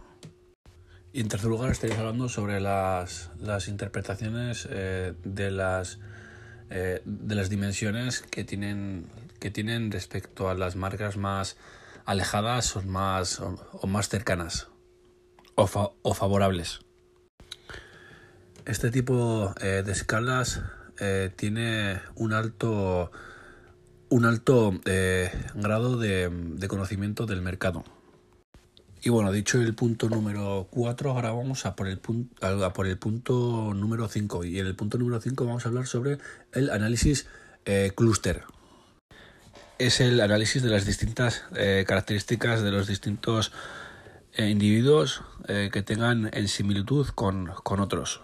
Y 1.14 1.22
en 1.22 1.30
tercer 1.30 1.50
lugar, 1.50 1.72
estaríamos 1.72 2.02
hablando 2.02 2.30
sobre 2.30 2.62
las, 2.62 3.32
las 3.40 3.68
interpretaciones 3.68 4.68
eh, 4.70 5.14
de 5.24 5.50
las 5.50 6.00
eh, 6.70 7.02
de 7.06 7.36
las 7.36 7.50
dimensiones 7.50 8.22
que 8.22 8.44
tienen, 8.44 9.08
que 9.40 9.50
tienen 9.50 9.92
respecto 9.92 10.48
a 10.48 10.54
las 10.54 10.76
marcas 10.76 11.18
más 11.18 11.58
alejadas 12.06 12.76
o 12.76 12.84
más, 12.84 13.40
o, 13.40 13.88
más 13.88 14.10
cercanas 14.10 14.68
o, 15.56 15.96
o, 16.02 16.14
favorables. 16.14 16.80
Este 18.66 18.92
tipo 18.92 19.54
de 19.60 19.92
escalas 19.92 20.62
tiene 21.36 22.00
un 22.16 22.32
alto, 22.32 23.12
un 24.12 24.26
alto 24.26 24.80
grado 25.56 25.97
de, 25.97 26.67
conocimiento 26.67 27.26
del 27.26 27.41
mercado. 27.41 27.84
Y 29.04 29.10
bueno, 29.10 29.32
dicho 29.32 29.60
el 29.60 29.74
punto 29.74 30.10
número 30.10 30.67
4, 30.69 31.10
ahora 31.10 31.32
vamos 31.32 31.65
a 31.65 31.76
por 31.76 31.88
el, 31.88 32.00
a 32.41 32.74
por 32.74 32.86
el 32.86 33.00
punto 33.00 33.74
número 33.74 34.08
5. 34.08 34.43
Y 34.45 34.60
en 34.60 34.67
el 34.67 34.76
punto 34.76 35.00
número 35.00 35.19
5 35.19 35.43
vamos 35.43 35.65
a 35.65 35.69
hablar 35.69 35.88
sobre 35.88 36.19
el 36.54 36.69
análisis 36.69 37.26
eh, 37.65 37.93
clúster. 37.95 38.43
Es 39.80 40.02
el 40.02 40.21
análisis 40.21 40.62
de 40.62 40.69
las 40.69 40.86
distintas 40.86 41.45
eh, 41.56 41.86
características 41.88 42.62
de 42.62 42.69
los 42.69 42.86
distintos 42.86 43.52
eh, 44.34 44.50
individuos 44.50 45.24
eh, 45.47 45.69
que 45.74 45.82
tengan 45.82 46.30
en 46.32 46.47
similitud 46.47 47.08
con, 47.08 47.47
con, 47.63 47.82
otros. 47.82 48.21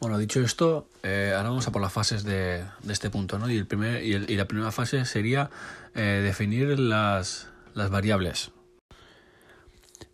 Bueno, 0.00 0.18
dicho 0.18 0.40
esto, 0.40 0.88
ahora 1.02 1.48
vamos 1.48 1.66
a 1.66 1.72
por 1.72 1.82
las 1.82 1.92
fases 1.92 2.22
de, 2.22 2.64
este 2.88 3.10
punto. 3.10 3.38
¿no? 3.38 3.50
Y, 3.50 3.56
el 3.56 3.66
primer, 3.66 4.02
y, 4.04 4.36
la 4.36 4.46
primera 4.46 4.70
fase 4.70 5.04
sería 5.04 5.50
definir 5.94 6.78
las, 6.78 7.48
variables. 7.74 8.52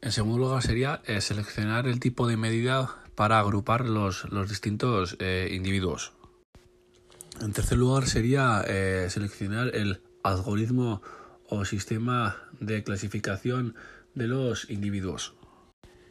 En 0.04 0.12
segundo 0.12 0.36
lugar 0.36 0.62
sería 0.62 1.00
eh, 1.06 1.22
seleccionar 1.22 1.88
el 1.88 1.98
tipo 1.98 2.26
de 2.26 2.36
medida 2.36 2.94
para 3.14 3.38
agrupar 3.38 3.88
los, 3.88 4.26
distintos 4.48 5.16
eh, 5.18 5.48
individuos. 5.52 6.12
En 7.40 7.54
tercer 7.54 7.78
lugar 7.78 8.06
sería 8.06 8.62
eh, 8.66 9.06
seleccionar 9.08 9.74
el 9.74 10.02
algoritmo 10.22 11.00
o 11.48 11.64
sistema 11.64 12.36
de 12.60 12.84
clasificación 12.84 13.76
de 14.14 14.28
los 14.28 14.68
individuos. 14.68 15.34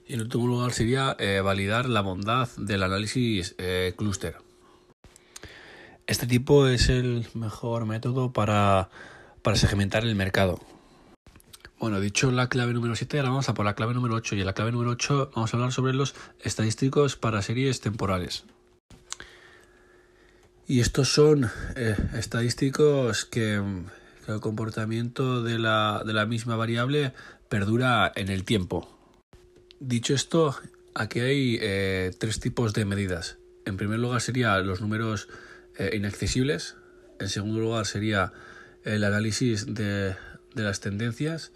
Y 0.07 0.13
en 0.13 0.21
último 0.21 0.47
lugar 0.47 0.73
sería 0.73 1.15
validar 1.43 1.87
la 1.87 2.01
bondad 2.01 2.49
del 2.57 2.83
análisis 2.83 3.55
clúster. 3.95 4.37
Este 6.05 6.27
tipo 6.27 6.67
es 6.67 6.89
el 6.89 7.25
mejor 7.33 7.85
método 7.85 8.33
para, 8.33 8.89
para 9.41 9.55
segmentar 9.55 10.03
el 10.03 10.15
mercado. 10.15 10.59
Bueno, 11.79 11.99
dicho 11.99 12.31
la 12.31 12.47
clave 12.47 12.73
número 12.73 12.95
7, 12.95 13.17
ahora 13.17 13.29
vamos 13.29 13.49
a 13.49 13.53
por 13.53 13.65
la 13.65 13.75
clave 13.75 13.93
número 13.93 14.15
8. 14.15 14.35
Y 14.35 14.39
en 14.39 14.45
la 14.45 14.53
clave 14.53 14.71
número 14.71 14.91
8 14.91 15.31
vamos 15.35 15.53
a 15.53 15.57
hablar 15.57 15.73
sobre 15.73 15.93
los 15.93 16.15
estadísticos 16.39 17.15
para 17.15 17.41
series 17.41 17.81
temporales. 17.81 18.45
Y 20.65 20.79
estos 20.79 21.09
son 21.09 21.49
eh, 21.75 21.97
estadísticos 22.13 23.25
que, 23.25 23.61
que, 24.25 24.31
el 24.31 24.39
comportamiento 24.39 25.43
de 25.43 25.59
la, 25.59 26.03
de 26.05 26.13
la 26.13 26.25
misma 26.25 26.55
variable 26.55 27.13
perdura 27.49 28.11
en 28.15 28.29
el 28.29 28.45
tiempo. 28.45 28.92
Dicho 29.79 30.13
esto, 30.13 30.55
aquí 30.93 31.19
hay 31.19 31.57
eh, 31.62 32.12
tres 32.17 32.39
tipos 32.39 32.73
de 32.73 32.86
medidas. 32.86 33.38
en 33.65 33.77
primer 33.77 33.99
lugar 33.99 34.21
sería 34.21 34.57
los 34.59 34.81
números 34.81 35.27
eh, 35.77 35.91
inaccesibles, 35.93 36.75
en 37.19 37.29
segundo 37.29 37.59
lugar 37.59 37.86
sería 37.86 38.33
el 38.83 39.03
análisis 39.03 39.73
de, 39.73 40.15
las 40.53 40.79
tendencias 40.79 41.51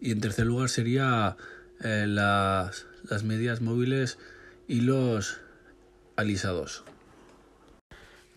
y 0.00 0.12
en 0.12 0.20
tercer 0.20 0.46
lugar 0.46 0.68
sería 0.68 1.36
eh, 1.80 2.06
las, 2.08 2.86
las 3.08 3.24
medias 3.24 3.60
móviles 3.60 4.18
y 4.66 4.80
los 4.80 5.38
alisados. 6.16 6.84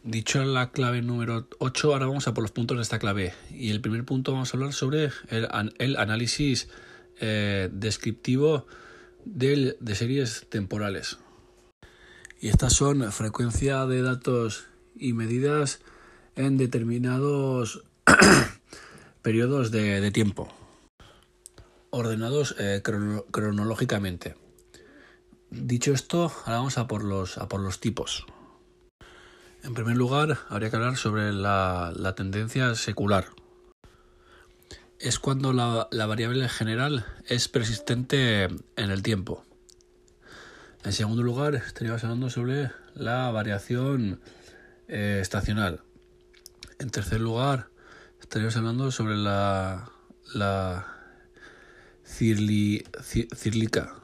Dicho 0.04 0.44
la 0.44 0.72
clave 0.72 1.02
número 1.02 1.48
8, 1.60 1.94
ahora 1.94 2.08
vamos 2.08 2.28
a 2.28 2.34
por 2.34 2.42
los 2.42 2.52
puntos 2.52 2.78
de 2.78 2.84
esta 2.84 3.00
clave. 3.00 3.34
Y 3.52 3.72
el 3.72 3.80
primer 3.80 4.04
punto 4.04 4.34
vamos 4.34 4.54
a 4.54 4.58
hablar 4.58 4.74
sobre 4.74 5.12
el, 5.30 5.48
el 5.78 5.96
análisis 5.96 6.68
descriptivo 7.72 8.68
de 9.26 9.96
series 9.96 10.48
temporales. 10.50 11.18
Y 12.40 12.50
estas 12.50 12.74
son 12.74 13.12
frecuencia 13.12 13.86
de 13.86 14.02
datos 14.02 14.66
y 14.96 15.14
medidas 15.14 15.80
en 16.36 16.58
determinados 16.58 17.84
periodos 19.22 19.72
de, 19.72 20.12
tiempo, 20.12 20.54
ordenados 21.90 22.56
eh, 22.60 22.82
cronológicamente. 22.84 24.36
Dicho 25.50 25.94
esto, 25.94 26.32
ahora 26.46 26.58
vamos 26.58 26.78
a 26.78 26.88
por 26.88 27.04
los, 27.04 27.38
a 27.38 27.48
por 27.48 27.62
los 27.62 27.80
tipos. 27.80 28.26
En 29.64 29.74
primer 29.74 29.96
lugar, 29.96 30.40
habría 30.50 30.70
que 30.70 30.76
hablar 30.76 30.98
sobre 30.98 31.32
la, 31.32 32.14
tendencia 32.18 32.76
secular. 32.76 33.28
Es 35.04 35.20
cuando 35.20 35.52
la, 35.52 36.06
variable 36.06 36.48
general 36.48 37.06
es 37.28 37.50
persistente 37.50 38.46
en 38.46 38.90
el 38.90 39.04
tiempo. 39.04 39.44
En 40.86 40.94
segundo 40.94 41.24
lugar, 41.24 41.56
estaríamos 41.56 42.02
hablando 42.06 42.30
sobre 42.30 42.72
la 42.96 43.30
variación 43.30 44.22
eh, 44.88 45.20
estacional. 45.22 45.82
En 46.80 46.90
tercer 46.90 47.20
lugar, 47.20 47.68
estaríamos 48.22 48.56
hablando 48.56 48.92
sobre 48.92 49.18
la, 49.18 49.92
la 50.34 50.88
cirlica. 52.06 53.96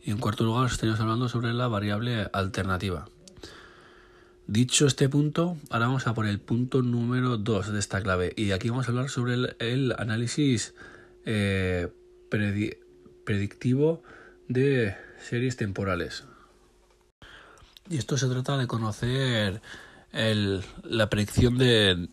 Y 0.00 0.12
en 0.12 0.16
cuarto 0.16 0.44
lugar, 0.44 0.70
estaríamos 0.70 1.00
hablando 1.00 1.28
sobre 1.28 1.52
la 1.52 1.68
variable 1.68 2.30
alternativa. 2.32 3.06
Dicho 4.48 4.86
este 4.86 5.10
punto, 5.10 5.58
ahora 5.68 5.88
vamos 5.88 6.06
a 6.06 6.14
por 6.14 6.26
el 6.26 6.40
punto 6.40 6.80
número 6.80 7.36
2 7.36 7.70
de 7.70 7.78
esta 7.78 8.00
clave 8.00 8.32
y 8.34 8.52
aquí 8.52 8.70
vamos 8.70 8.86
a 8.86 8.92
hablar 8.92 9.10
sobre 9.10 9.34
el, 9.58 9.94
análisis 9.98 10.72
eh, 11.26 11.88
predictivo 12.30 14.02
de 14.48 14.96
series 15.20 15.58
temporales. 15.58 16.24
Y 17.90 17.98
esto 17.98 18.16
se 18.16 18.26
trata 18.26 18.56
de 18.56 18.66
conocer 18.66 19.60
la 20.14 21.10
predicción 21.10 21.58
de, 21.58 22.08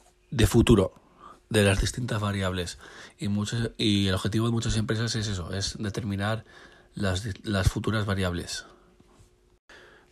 futuro 0.46 0.94
de 1.50 1.64
las 1.64 1.80
distintas 1.80 2.20
variables 2.20 2.80
y, 3.18 4.08
el 4.08 4.14
objetivo 4.14 4.48
de 4.48 4.52
muchas 4.52 4.76
empresas 4.76 5.16
es 5.16 5.30
eso, 5.30 5.54
es 5.54 5.78
determinar 5.80 6.44
las 6.96 7.70
futuras 7.70 8.06
variables. 8.06 8.66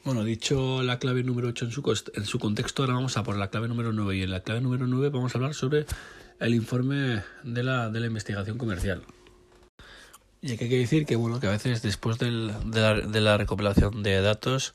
Bueno, 0.03 0.25
dicho 0.25 0.83
la 0.83 0.99
clave 0.99 1.23
número 1.23 1.47
8 1.47 1.65
en 1.65 1.71
su, 1.71 2.01
en 2.13 2.25
su 2.25 2.37
contexto, 2.37 2.83
ahora 2.83 2.95
vamos 2.95 3.15
a 3.15 3.23
por 3.23 3.37
la 3.37 3.49
clave 3.49 3.69
número 3.69 3.93
9. 3.93 4.17
Y 4.17 4.23
en 4.23 4.31
la 4.31 4.41
clave 4.41 4.59
número 4.59 4.85
9 4.85 5.09
vamos 5.09 5.33
a 5.33 5.37
hablar 5.37 5.53
sobre 5.53 5.85
el 6.41 6.53
informe 6.53 7.23
de 7.43 7.63
la, 7.63 7.89
de 7.89 8.01
la 8.01 8.07
investigación 8.07 8.57
comercial. 8.57 9.01
Y 10.41 10.51
aquí 10.51 10.65
hay 10.65 10.69
que 10.69 10.77
decir 10.77 11.05
que, 11.05 11.15
bueno, 11.15 11.39
que 11.39 11.47
a 11.47 11.51
veces 11.51 11.81
después 11.81 12.19
del, 12.19 12.51
de, 12.65 12.81
la, 12.81 12.93
de, 12.95 13.21
la, 13.21 13.37
recopilación 13.37 14.03
de 14.03 14.19
datos, 14.19 14.73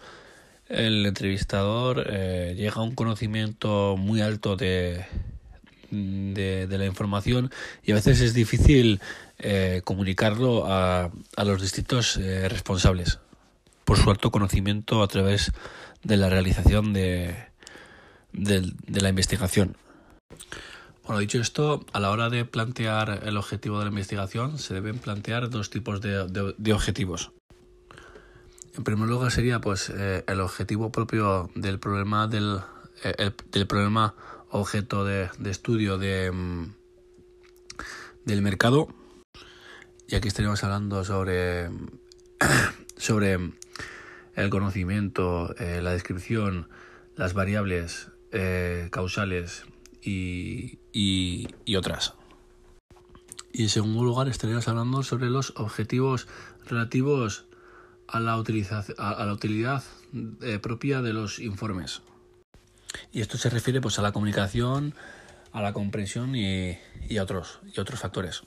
el 0.67 1.05
entrevistador 1.05 2.07
eh, 2.09 2.55
llega 2.57 2.77
a 2.77 2.83
un 2.83 2.95
conocimiento 2.95 3.99
muy 3.99 4.23
alto 4.23 4.57
de, 4.57 5.05
de, 5.91 6.67
la 6.71 6.87
información 6.87 7.51
y 7.85 7.93
a 7.93 7.97
veces 7.97 8.23
es 8.23 8.33
difícil 8.33 8.99
eh, 9.39 9.83
comunicarlo 9.85 10.65
a, 10.67 11.11
a 11.37 11.45
los 11.45 11.61
distintos 11.61 12.17
eh, 12.17 12.49
responsables 12.49 13.19
por 13.89 13.97
su 13.97 14.11
alto 14.11 14.31
conocimiento 14.31 15.03
a 15.03 15.09
través 15.09 15.51
de 16.05 16.19
la 16.19 16.29
realización 16.29 16.93
de, 16.93 17.35
de, 18.35 19.01
la 19.01 19.09
investigación. 19.09 19.79
Bueno, 21.05 21.21
dicho 21.21 21.41
esto, 21.41 21.87
a 21.95 21.99
la 21.99 22.11
hora 22.11 22.29
de 22.29 22.45
plantear 22.45 23.23
el 23.25 23.39
objetivo 23.39 23.79
de 23.79 23.87
la 23.87 23.91
investigación 23.91 24.59
se 24.59 24.75
deben 24.75 24.99
plantear 24.99 25.49
dos 25.49 25.71
tipos 25.71 26.03
de, 26.03 26.71
objetivos. 26.71 27.33
En 28.77 28.85
primer 28.85 29.09
lugar 29.09 29.33
sería 29.33 29.59
pues 29.59 29.89
eh, 29.89 30.23
el 30.29 30.43
objetivo 30.43 30.93
propio 30.93 31.49
del 31.55 31.79
problema 31.79 32.27
del, 32.27 32.61
eh, 33.05 33.31
del 33.51 33.67
problema 33.67 34.15
objeto 34.51 35.07
de, 35.07 35.31
estudio 35.47 35.97
de, 35.97 36.31
mm, 36.31 36.75
del 38.27 38.43
mercado. 38.43 38.89
Y 40.07 40.15
aquí 40.15 40.29
estaríamos 40.29 40.63
hablando 40.63 41.05
sobre 41.07 41.71
sobre 42.99 43.39
el 44.39 44.51
conocimiento, 44.51 45.53
eh, 45.59 45.83
la 45.83 45.91
descripción, 45.91 46.69
las 47.17 47.35
variables 47.35 48.13
eh, 48.31 48.89
causales 48.93 49.65
y, 50.01 50.79
y, 50.93 51.77
otras. 51.77 52.15
Y 53.53 53.65
en 53.65 53.69
segundo 53.69 54.05
lugar 54.05 54.29
estaríamos 54.29 54.69
hablando 54.69 55.03
sobre 55.03 55.29
los 55.29 55.55
objetivos 55.57 56.29
relativos 56.67 57.47
a 58.07 58.21
la, 58.21 58.35
a, 58.35 59.33
utilidad 59.33 59.83
eh, 60.43 60.59
propia 60.61 61.03
de 61.03 61.13
los 61.13 61.41
informes. 61.41 62.03
Y 63.11 63.23
esto 63.23 63.39
se 63.39 63.51
refiere 63.51 63.81
pues 63.81 63.99
a 63.99 64.03
la 64.03 64.13
comunicación, 64.13 64.95
a 65.51 65.63
la 65.63 65.73
comprensión 65.73 66.37
y, 66.37 66.79
y 67.09 67.19
otros 67.19 67.59
factores. 67.97 68.43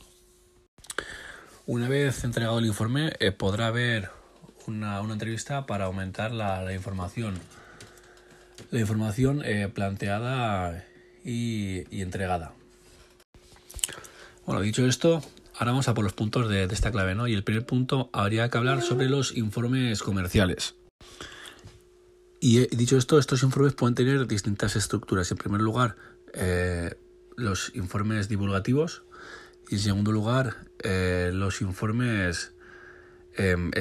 Una 1.65 1.89
vez 1.89 2.23
entregado 2.23 2.59
el 2.59 2.65
informe, 2.65 3.11
podrá 3.37 3.67
haber 3.67 4.20
una, 4.67 4.99
entrevista 4.99 5.65
para 5.65 5.85
aumentar 5.85 6.31
la, 6.31 6.73
información. 6.73 7.39
La 8.69 8.79
información 8.79 9.41
eh, 9.43 9.69
planteada 9.73 10.85
y, 11.23 12.01
entregada. 12.01 12.53
Bueno, 14.45 14.61
dicho 14.61 14.85
esto, 14.85 15.21
ahora 15.55 15.71
vamos 15.71 15.87
a 15.87 15.93
por 15.93 16.03
los 16.03 16.13
puntos 16.13 16.49
de, 16.49 16.63
esta 16.63 16.91
clave, 16.91 17.15
¿no? 17.15 17.27
Y 17.27 17.33
el 17.33 17.43
primer 17.43 17.65
punto 17.65 18.09
habría 18.13 18.49
que 18.49 18.57
hablar 18.57 18.81
sobre 18.81 19.09
los 19.09 19.35
informes 19.35 20.01
comerciales. 20.01 20.75
Y 22.39 22.59
eh, 22.59 22.69
dicho 22.71 22.97
esto, 22.97 23.19
estos 23.19 23.43
informes 23.43 23.73
pueden 23.73 23.95
tener 23.95 24.27
distintas 24.27 24.75
estructuras. 24.75 25.29
En 25.31 25.37
primer 25.37 25.61
lugar, 25.61 25.95
eh, 26.33 26.95
los 27.35 27.71
informes 27.75 28.29
divulgativos 28.29 29.03
y 29.69 29.75
en 29.75 29.81
segundo 29.81 30.11
lugar, 30.11 30.57
los 30.83 31.61
informes 31.61 32.53
em, 33.37 33.71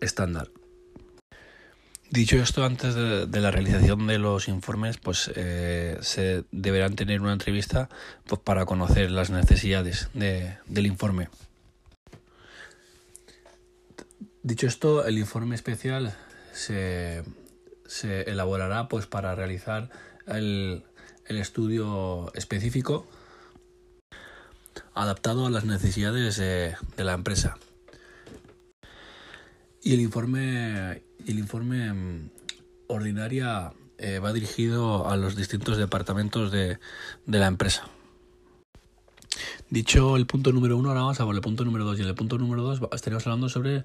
estándar. 0.00 0.48
Dicho 2.10 2.36
esto, 2.36 2.64
antes 2.64 2.94
de, 2.94 3.40
la 3.40 3.50
realización 3.50 4.06
de 4.06 4.18
los 4.18 4.48
informes, 4.48 4.96
pues 4.96 5.30
eh, 5.34 5.98
se 6.00 6.44
deberán 6.52 6.96
tener 6.96 7.20
una 7.20 7.34
entrevista 7.34 7.90
pues, 8.24 8.40
para 8.40 8.64
conocer 8.64 9.10
las 9.10 9.28
necesidades 9.28 10.08
del 10.14 10.86
informe. 10.86 11.28
Dicho 14.42 14.66
esto, 14.66 15.04
el 15.04 15.18
informe 15.18 15.54
especial 15.54 16.16
se, 16.52 17.24
elaborará 18.00 18.88
pues, 18.88 19.04
para 19.06 19.34
realizar 19.34 19.90
el, 20.26 20.84
estudio 21.26 22.32
específico 22.34 23.06
adaptado 24.94 25.44
a 25.44 25.50
las 25.50 25.66
necesidades 25.66 26.38
de 26.38 26.74
la 26.96 27.12
empresa. 27.12 27.58
Y 29.82 29.94
el 29.94 30.00
informe, 30.00 31.02
el 31.26 31.38
informe 31.38 31.92
mm, 31.92 32.30
ordinaria 32.88 33.72
eh, 33.98 34.18
va 34.18 34.32
dirigido 34.32 35.08
a 35.08 35.16
los 35.16 35.36
distintos 35.36 35.76
departamentos 35.76 36.50
de, 36.50 36.78
la 37.26 37.46
empresa. 37.46 37.88
Dicho 39.70 40.16
el 40.16 40.26
punto 40.26 40.52
número 40.52 40.76
uno, 40.76 40.88
ahora 40.88 41.02
vamos 41.02 41.20
a 41.20 41.24
por 41.24 41.34
el 41.34 41.40
punto 41.40 41.64
número 41.64 41.84
dos. 41.84 41.98
Y 41.98 42.02
en 42.02 42.08
el 42.08 42.14
punto 42.14 42.38
número 42.38 42.62
dos 42.62 42.80
estaríamos 42.92 43.26
hablando 43.26 43.48
sobre 43.48 43.84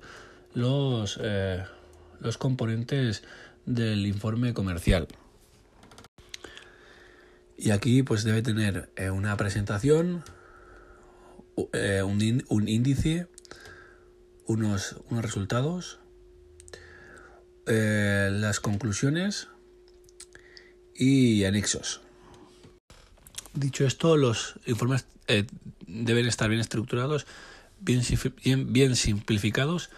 los, 0.53 1.19
eh, 1.21 1.63
los 2.19 2.37
componentes 2.37 3.23
del 3.65 4.05
informe 4.07 4.53
comercial. 4.53 5.07
Y 7.57 7.69
aquí 7.69 8.03
pues 8.03 8.23
debe 8.23 8.41
tener 8.41 8.91
eh, 8.95 9.09
una 9.09 9.37
presentación, 9.37 10.23
un, 11.55 12.43
un 12.49 12.67
índice, 12.67 13.27
unos, 14.45 14.97
unos 15.09 15.23
resultados, 15.23 15.99
eh, 17.65 18.29
las 18.31 18.59
conclusiones 18.59 19.47
y 20.95 21.43
anexos. 21.45 22.01
Dicho 23.53 23.85
esto, 23.85 24.17
los 24.17 24.55
informes 24.65 25.05
eh, 25.27 25.45
deben 25.87 26.25
estar 26.25 26.49
bien 26.49 26.59
estructurados, 26.59 27.25
bien, 27.79 28.03
bien, 28.73 28.95
simplificados 28.95 29.89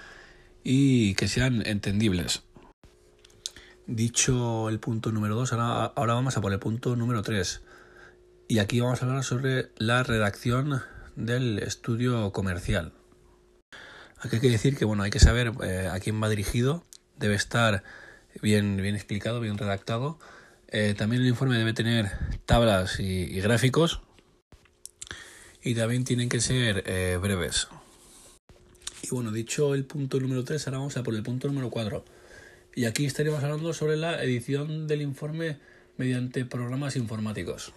y 0.64 1.16
que 1.16 1.28
sean 1.28 1.66
entendibles. 1.66 2.44
Dicho 3.88 4.70
el 4.70 4.80
punto 4.80 5.12
número 5.12 5.36
2, 5.36 5.54
ahora, 5.54 5.86
ahora 5.96 6.14
vamos 6.16 6.38
a 6.38 6.42
por 6.42 6.52
el 6.52 6.60
punto 6.60 6.96
número 6.96 7.22
3. 7.22 7.62
Y 8.48 8.60
aquí 8.60 8.80
vamos 8.80 9.02
a 9.02 9.06
hablar 9.06 9.24
sobre 9.24 9.72
la 9.78 10.04
redacción 10.04 10.82
del 11.16 11.60
estudio 11.60 12.32
comercial. 12.32 12.94
Aquí 14.20 14.38
hay 14.38 14.42
que 14.42 14.50
decir 14.50 14.78
que 14.78 14.86
bueno, 14.86 15.04
hay 15.04 15.12
que 15.12 15.20
saber 15.20 15.52
eh, 15.64 15.90
a 15.92 16.00
quién 16.00 16.22
va 16.22 16.30
dirigido, 16.30 16.84
debe 17.18 17.36
estar 17.36 17.84
bien, 18.42 18.78
bien 18.78 18.96
explicado, 18.96 19.40
bien 19.40 19.58
redactado. 19.58 20.20
Eh, 20.70 20.96
también 20.98 21.22
el 21.22 21.28
informe 21.28 21.58
debe 21.58 21.74
tener 21.74 22.12
tablas 22.46 23.00
y, 23.00 23.40
gráficos 23.40 24.02
y 25.64 25.76
también 25.76 26.04
tienen 26.04 26.30
que 26.30 26.42
ser 26.42 26.84
eh, 26.88 27.18
breves. 27.22 27.68
Y 29.04 29.10
bueno, 29.10 29.32
dicho 29.32 29.76
el 29.76 29.86
punto 29.86 30.20
número 30.20 30.44
3, 30.44 30.68
ahora 30.68 30.80
vamos 30.80 30.98
a 30.98 31.04
por 31.04 31.14
el 31.14 31.24
punto 31.24 31.48
número 31.48 31.70
4 31.70 32.04
y 32.76 32.86
aquí 32.86 33.06
estaríamos 33.06 33.44
hablando 33.44 33.74
sobre 33.74 33.96
la 33.96 34.22
edición 34.24 34.88
del 34.88 35.02
informe 35.02 35.60
mediante 35.98 36.44
programas 36.46 36.96
informáticos. 36.96 37.74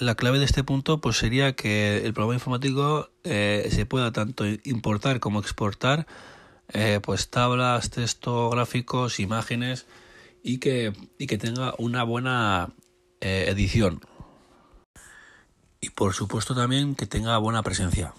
La 0.00 0.14
clave 0.14 0.38
de 0.38 0.44
este 0.44 0.64
punto 0.64 1.00
pues 1.00 1.16
sería 1.16 1.54
que 1.54 2.04
el 2.04 2.12
programa 2.12 2.34
informático 2.34 3.10
eh, 3.22 3.68
se 3.70 3.86
pueda 3.86 4.12
tanto 4.12 4.44
importar 4.64 5.20
como 5.20 5.40
exportar 5.40 6.06
eh, 6.72 7.00
pues 7.02 7.30
tablas, 7.30 7.90
texto, 7.90 8.50
gráficos, 8.50 9.20
imágenes 9.20 9.86
y 10.42 10.58
que, 10.58 10.92
y 11.18 11.26
que 11.26 11.38
tenga 11.38 11.74
una 11.78 12.02
buena 12.02 12.72
eh, 13.20 13.46
edición. 13.48 14.00
Y 15.80 15.90
por 15.90 16.14
supuesto 16.14 16.54
también 16.54 16.94
que 16.94 17.06
tenga 17.06 17.38
buena 17.38 17.62
presencia. 17.62 18.14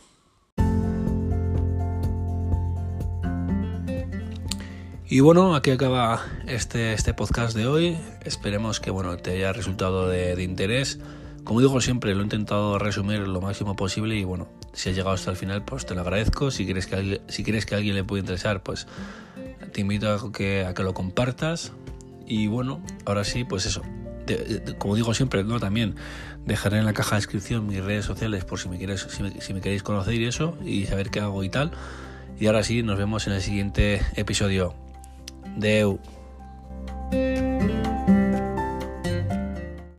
Y 5.08 5.20
bueno, 5.20 5.56
aquí 5.56 5.70
acaba 5.70 6.26
este, 6.48 6.94
este 6.94 7.14
podcast 7.14 7.56
de 7.56 7.68
hoy. 7.68 7.98
Esperemos 8.24 8.80
que 8.80 8.90
bueno, 8.90 9.18
te 9.18 9.32
haya 9.32 9.54
resultado 9.54 10.10
de, 10.10 10.42
interés. 10.44 11.00
Como 11.46 11.62
digo 11.62 11.80
siempre, 11.80 12.16
lo 12.16 12.22
he 12.22 12.24
intentado 12.24 12.80
resumir 12.80 13.20
lo 13.20 13.40
máximo 13.40 13.76
posible 13.76 14.16
y 14.16 14.24
bueno, 14.24 14.48
si 14.74 14.90
has 14.90 14.96
llegado 14.96 15.14
hasta 15.14 15.30
el 15.30 15.38
final, 15.38 15.64
pues 15.64 15.86
te 15.86 15.94
lo 15.94 16.02
agradezco. 16.02 16.50
Si 16.50 16.66
quieres 16.66 16.88
que, 16.88 16.96
alguien, 16.96 17.22
si 17.28 17.44
quieres 17.44 17.68
que 17.68 17.76
alguien 17.76 17.96
le 17.96 18.04
pueda 18.04 18.20
interesar, 18.20 18.64
pues 18.64 18.88
te 19.72 19.82
invito 19.82 20.12
a 20.12 20.32
que, 20.32 20.66
a 20.66 20.74
que 20.74 20.82
lo 20.82 20.96
compartas. 20.96 21.72
Y 22.26 22.48
bueno, 22.48 22.82
ahora 23.06 23.24
sí, 23.24 23.44
pues 23.44 23.68
eso. 23.68 23.84
como 24.80 24.96
digo 24.96 25.14
siempre, 25.14 25.44
no 25.44 25.60
también 25.60 25.96
dejaré 26.46 26.80
en 26.80 26.86
la 26.86 26.94
caja 26.94 27.12
de 27.12 27.18
descripción 27.18 27.68
mis 27.68 27.84
redes 27.84 28.06
sociales 28.06 28.44
por 28.44 28.60
si 28.60 28.68
me 28.68 28.80
quieres, 28.80 29.08
si 29.40 29.54
me 29.54 29.62
queréis 29.62 29.84
conocer 29.84 30.16
y 30.16 30.26
eso 30.26 30.58
y 30.66 30.86
saber 30.88 31.12
qué 31.12 31.20
hago 31.20 31.44
y 31.44 31.50
tal. 31.50 31.72
Y 32.40 32.48
ahora 32.48 32.64
sí, 32.64 32.82
nos 32.82 32.98
vemos 32.98 33.28
en 33.28 33.34
el 33.34 33.42
siguiente 33.42 34.02
episodio. 34.16 34.74
Deu. 35.56 36.00